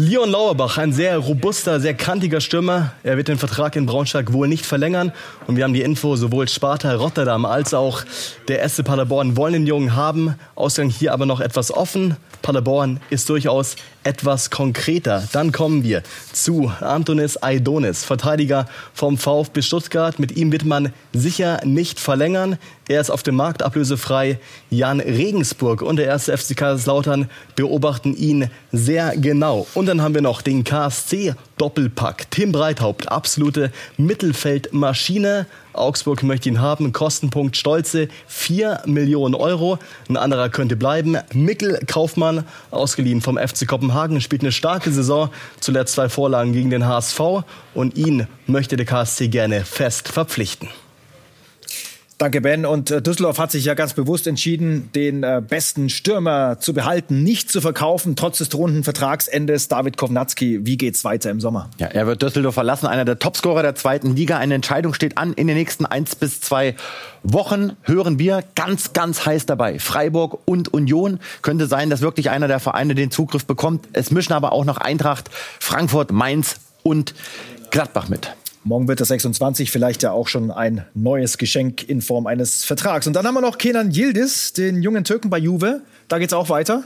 Leon 0.02 0.30
Lauerbach, 0.30 0.78
ein 0.78 0.94
sehr 0.94 1.18
robuster, 1.18 1.78
sehr 1.78 1.92
kantiger 1.92 2.40
Stürmer. 2.40 2.92
Er 3.02 3.18
wird 3.18 3.28
den 3.28 3.36
Vertrag 3.36 3.76
in 3.76 3.84
Braunschweig 3.84 4.32
wohl 4.32 4.48
nicht 4.48 4.64
verlängern. 4.64 5.12
Und 5.46 5.56
wir 5.56 5.64
haben 5.64 5.74
die 5.74 5.82
Info, 5.82 6.16
sowohl 6.16 6.48
Sparta 6.48 6.94
Rotterdam 6.94 7.44
als 7.44 7.74
auch 7.74 8.02
der 8.48 8.66
SC 8.66 8.82
Paderborn 8.82 9.36
wollen 9.36 9.52
den 9.52 9.66
Jungen 9.66 9.94
haben. 9.94 10.36
Ausgang 10.54 10.88
hier 10.88 11.12
aber 11.12 11.26
noch 11.26 11.40
etwas 11.40 11.70
offen. 11.70 12.16
Paderborn 12.40 12.98
ist 13.10 13.28
durchaus 13.28 13.76
etwas 14.02 14.48
konkreter. 14.48 15.28
Dann 15.32 15.52
kommen 15.52 15.84
wir 15.84 16.02
zu 16.32 16.72
Antonis 16.80 17.36
Aidonis, 17.42 18.02
Verteidiger 18.02 18.66
vom 18.94 19.18
VfB 19.18 19.60
Stuttgart. 19.60 20.18
Mit 20.18 20.34
ihm 20.34 20.50
wird 20.50 20.64
man 20.64 20.94
sicher 21.12 21.60
nicht 21.66 22.00
verlängern. 22.00 22.56
Er 22.90 23.00
ist 23.00 23.10
auf 23.10 23.22
dem 23.22 23.36
Markt 23.36 23.62
ablösefrei. 23.62 24.40
Jan 24.68 24.98
Regensburg 24.98 25.80
und 25.80 25.94
der 25.94 26.06
erste 26.06 26.36
FC 26.36 26.56
Kaiserslautern 26.56 27.30
beobachten 27.54 28.16
ihn 28.16 28.50
sehr 28.72 29.16
genau. 29.16 29.68
Und 29.74 29.86
dann 29.86 30.02
haben 30.02 30.14
wir 30.14 30.22
noch 30.22 30.42
den 30.42 30.64
KSC 30.64 31.36
Doppelpack. 31.56 32.28
Tim 32.32 32.50
Breithaupt, 32.50 33.08
absolute 33.08 33.70
Mittelfeldmaschine. 33.96 35.46
Augsburg 35.72 36.24
möchte 36.24 36.48
ihn 36.48 36.60
haben. 36.60 36.92
Kostenpunkt 36.92 37.56
stolze 37.56 38.08
4 38.26 38.82
Millionen 38.86 39.36
Euro. 39.36 39.78
Ein 40.08 40.16
anderer 40.16 40.48
könnte 40.48 40.74
bleiben. 40.74 41.16
Mikkel 41.32 41.78
Kaufmann, 41.86 42.42
ausgeliehen 42.72 43.20
vom 43.20 43.38
FC 43.38 43.68
Kopenhagen, 43.68 44.20
spielt 44.20 44.42
eine 44.42 44.50
starke 44.50 44.90
Saison. 44.90 45.30
Zuletzt 45.60 45.94
zwei 45.94 46.08
Vorlagen 46.08 46.52
gegen 46.52 46.70
den 46.70 46.88
HSV. 46.88 47.20
Und 47.72 47.96
ihn 47.96 48.26
möchte 48.48 48.76
der 48.76 48.86
KSC 48.86 49.28
gerne 49.28 49.64
fest 49.64 50.08
verpflichten. 50.08 50.68
Danke, 52.20 52.42
Ben. 52.42 52.66
Und 52.66 52.90
äh, 52.90 53.00
Düsseldorf 53.00 53.38
hat 53.38 53.50
sich 53.50 53.64
ja 53.64 53.72
ganz 53.72 53.94
bewusst 53.94 54.26
entschieden, 54.26 54.90
den 54.94 55.22
äh, 55.22 55.40
besten 55.40 55.88
Stürmer 55.88 56.58
zu 56.60 56.74
behalten, 56.74 57.22
nicht 57.22 57.50
zu 57.50 57.62
verkaufen, 57.62 58.14
trotz 58.14 58.36
des 58.36 58.50
drohenden 58.50 58.84
Vertragsendes. 58.84 59.68
David 59.68 59.96
Kovnatski, 59.96 60.66
wie 60.66 60.76
geht's 60.76 61.02
weiter 61.02 61.30
im 61.30 61.40
Sommer? 61.40 61.70
Ja, 61.78 61.86
er 61.86 62.06
wird 62.06 62.20
Düsseldorf 62.20 62.52
verlassen, 62.52 62.88
einer 62.88 63.06
der 63.06 63.18
Topscorer 63.18 63.62
der 63.62 63.74
zweiten 63.74 64.14
Liga. 64.14 64.36
Eine 64.36 64.52
Entscheidung 64.52 64.92
steht 64.92 65.16
an 65.16 65.32
in 65.32 65.46
den 65.46 65.56
nächsten 65.56 65.86
eins 65.86 66.14
bis 66.14 66.42
zwei 66.42 66.76
Wochen. 67.22 67.72
Hören 67.84 68.18
wir 68.18 68.44
ganz, 68.54 68.92
ganz 68.92 69.24
heiß 69.24 69.46
dabei. 69.46 69.78
Freiburg 69.78 70.40
und 70.44 70.74
Union 70.74 71.20
könnte 71.40 71.68
sein, 71.68 71.88
dass 71.88 72.02
wirklich 72.02 72.28
einer 72.28 72.48
der 72.48 72.60
Vereine 72.60 72.94
den 72.94 73.10
Zugriff 73.10 73.46
bekommt. 73.46 73.88
Es 73.94 74.10
mischen 74.10 74.34
aber 74.34 74.52
auch 74.52 74.66
noch 74.66 74.76
Eintracht, 74.76 75.30
Frankfurt, 75.58 76.12
Mainz 76.12 76.56
und 76.82 77.14
Gladbach 77.70 78.10
mit. 78.10 78.34
Morgen 78.62 78.88
wird 78.88 79.00
das 79.00 79.08
26 79.08 79.70
vielleicht 79.70 80.02
ja 80.02 80.12
auch 80.12 80.28
schon 80.28 80.50
ein 80.50 80.84
neues 80.92 81.38
Geschenk 81.38 81.88
in 81.88 82.02
Form 82.02 82.26
eines 82.26 82.64
Vertrags. 82.64 83.06
Und 83.06 83.14
dann 83.14 83.26
haben 83.26 83.34
wir 83.34 83.40
noch 83.40 83.56
Kenan 83.56 83.90
Yildiz, 83.90 84.52
den 84.52 84.82
jungen 84.82 85.04
Türken 85.04 85.30
bei 85.30 85.38
Juve. 85.38 85.80
Da 86.08 86.18
geht's 86.18 86.34
auch 86.34 86.50
weiter. 86.50 86.84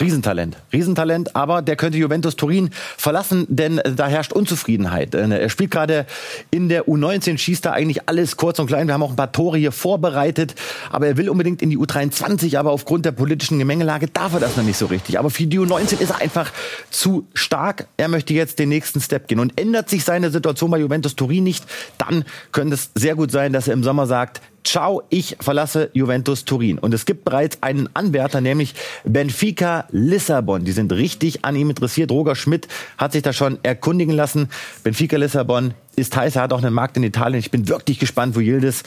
Riesentalent, 0.00 0.56
Riesentalent, 0.72 1.36
aber 1.36 1.60
der 1.60 1.76
könnte 1.76 1.98
Juventus 1.98 2.34
Turin 2.34 2.70
verlassen, 2.96 3.46
denn 3.50 3.78
da 3.94 4.06
herrscht 4.06 4.32
Unzufriedenheit. 4.32 5.14
Äh, 5.14 5.28
er 5.28 5.50
spielt 5.50 5.70
gerade 5.70 6.06
in 6.50 6.70
der 6.70 6.88
U19, 6.88 7.36
schießt 7.36 7.66
da 7.66 7.72
eigentlich 7.72 8.08
alles 8.08 8.38
kurz 8.38 8.58
und 8.58 8.68
klein. 8.68 8.86
Wir 8.86 8.94
haben 8.94 9.02
auch 9.02 9.10
ein 9.10 9.16
paar 9.16 9.32
Tore 9.32 9.58
hier 9.58 9.70
vorbereitet, 9.70 10.54
aber 10.90 11.08
er 11.08 11.18
will 11.18 11.28
unbedingt 11.28 11.60
in 11.60 11.68
die 11.68 11.76
U23, 11.76 12.58
aber 12.58 12.70
aufgrund 12.70 13.04
der 13.04 13.12
politischen 13.12 13.58
Gemengelage 13.58 14.06
darf 14.06 14.32
er 14.32 14.40
das 14.40 14.56
noch 14.56 14.64
nicht 14.64 14.78
so 14.78 14.86
richtig. 14.86 15.18
Aber 15.18 15.28
für 15.28 15.46
die 15.46 15.60
U19 15.60 16.00
ist 16.00 16.10
er 16.10 16.22
einfach 16.22 16.50
zu 16.90 17.26
stark. 17.34 17.86
Er 17.98 18.08
möchte 18.08 18.32
jetzt 18.32 18.58
den 18.58 18.70
nächsten 18.70 19.00
Step 19.00 19.28
gehen 19.28 19.40
und 19.40 19.60
ändert 19.60 19.90
sich 19.90 20.04
seine 20.04 20.30
Situation 20.30 20.70
bei 20.70 20.78
Juventus 20.78 21.16
Turin 21.16 21.44
nicht, 21.44 21.66
dann 21.98 22.24
könnte 22.50 22.76
es 22.76 22.90
sehr 22.94 23.14
gut 23.14 23.30
sein, 23.30 23.52
dass 23.52 23.68
er 23.68 23.74
im 23.74 23.84
Sommer 23.84 24.06
sagt, 24.06 24.40
Ciao, 24.64 25.02
ich 25.08 25.36
verlasse 25.40 25.90
Juventus 25.92 26.44
Turin. 26.44 26.78
Und 26.78 26.94
es 26.94 27.04
gibt 27.04 27.24
bereits 27.24 27.58
einen 27.62 27.88
Anwärter, 27.94 28.40
nämlich 28.40 28.74
Benfica 29.04 29.86
Lissabon. 29.90 30.64
Die 30.64 30.72
sind 30.72 30.92
richtig 30.92 31.44
an 31.44 31.56
ihm 31.56 31.70
interessiert. 31.70 32.10
Roger 32.10 32.36
Schmidt 32.36 32.68
hat 32.96 33.12
sich 33.12 33.22
da 33.22 33.32
schon 33.32 33.58
erkundigen 33.62 34.14
lassen. 34.14 34.48
Benfica 34.84 35.16
Lissabon 35.16 35.74
ist 35.94 36.16
heiß, 36.16 36.36
er 36.36 36.42
hat 36.42 36.52
auch 36.52 36.62
einen 36.62 36.72
Markt 36.72 36.96
in 36.96 37.02
Italien. 37.02 37.38
Ich 37.38 37.50
bin 37.50 37.68
wirklich 37.68 37.98
gespannt, 37.98 38.34
wo 38.34 38.40
Yildiz, 38.40 38.82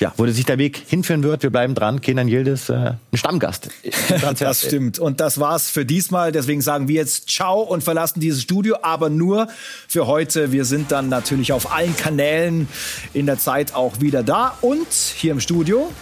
ja, 0.00 0.12
wo 0.16 0.26
sich 0.26 0.44
der 0.44 0.58
Weg 0.58 0.76
hinführen 0.76 1.22
wird. 1.22 1.42
Wir 1.42 1.50
bleiben 1.50 1.74
dran. 1.74 2.00
Kenan 2.00 2.28
Yildiz, 2.28 2.68
äh, 2.68 2.72
ein 2.72 2.98
Stammgast. 3.14 3.70
das 4.38 4.62
stimmt. 4.62 4.98
Und 4.98 5.20
das 5.20 5.38
war's 5.38 5.70
für 5.70 5.84
diesmal. 5.84 6.32
Deswegen 6.32 6.60
sagen 6.60 6.88
wir 6.88 6.96
jetzt 6.96 7.28
Ciao 7.28 7.60
und 7.60 7.84
verlassen 7.84 8.20
dieses 8.20 8.42
Studio, 8.42 8.76
aber 8.82 9.08
nur 9.08 9.48
für 9.86 10.06
heute. 10.06 10.50
Wir 10.50 10.64
sind 10.64 10.90
dann 10.90 11.08
natürlich 11.08 11.52
auf 11.52 11.72
allen 11.72 11.96
Kanälen 11.96 12.68
in 13.14 13.26
der 13.26 13.38
Zeit 13.38 13.74
auch 13.74 14.00
wieder 14.00 14.22
da 14.22 14.58
und 14.60 14.88
hier 14.90 15.32
im 15.32 15.40
Studio 15.40 15.92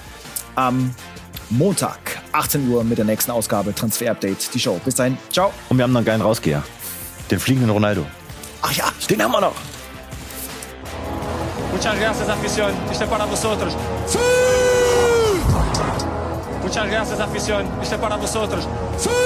am 0.54 0.94
Montag, 1.50 1.98
18 2.32 2.68
Uhr 2.68 2.82
mit 2.82 2.98
der 2.98 3.04
nächsten 3.04 3.30
Ausgabe 3.30 3.74
Transfer 3.74 4.10
Update, 4.10 4.52
die 4.54 4.58
Show. 4.58 4.80
Bis 4.84 4.94
dahin, 4.94 5.16
ciao. 5.30 5.52
Und 5.68 5.76
wir 5.76 5.84
haben 5.84 5.92
noch 5.92 5.98
einen 5.98 6.06
geilen 6.06 6.22
Rausgeher. 6.22 6.64
Den 7.30 7.38
fliegenden 7.38 7.70
Ronaldo. 7.70 8.06
Ach 8.62 8.72
ja, 8.72 8.86
den 9.08 9.22
haben 9.22 9.32
wir 9.32 9.40
noch. 9.40 9.54
Muchas 11.76 12.00
gracias, 12.00 12.28
afición. 12.30 12.72
Este 12.90 13.04
es 13.04 13.10
para 13.10 13.26
vosotros. 13.26 13.76
¡Sí! 14.06 14.18
Muchas 16.62 16.88
gracias, 16.88 17.20
afición. 17.20 17.66
Este 17.82 17.96
es 17.96 18.00
para 18.00 18.16
vosotros. 18.16 18.66
¡Sí! 18.96 19.25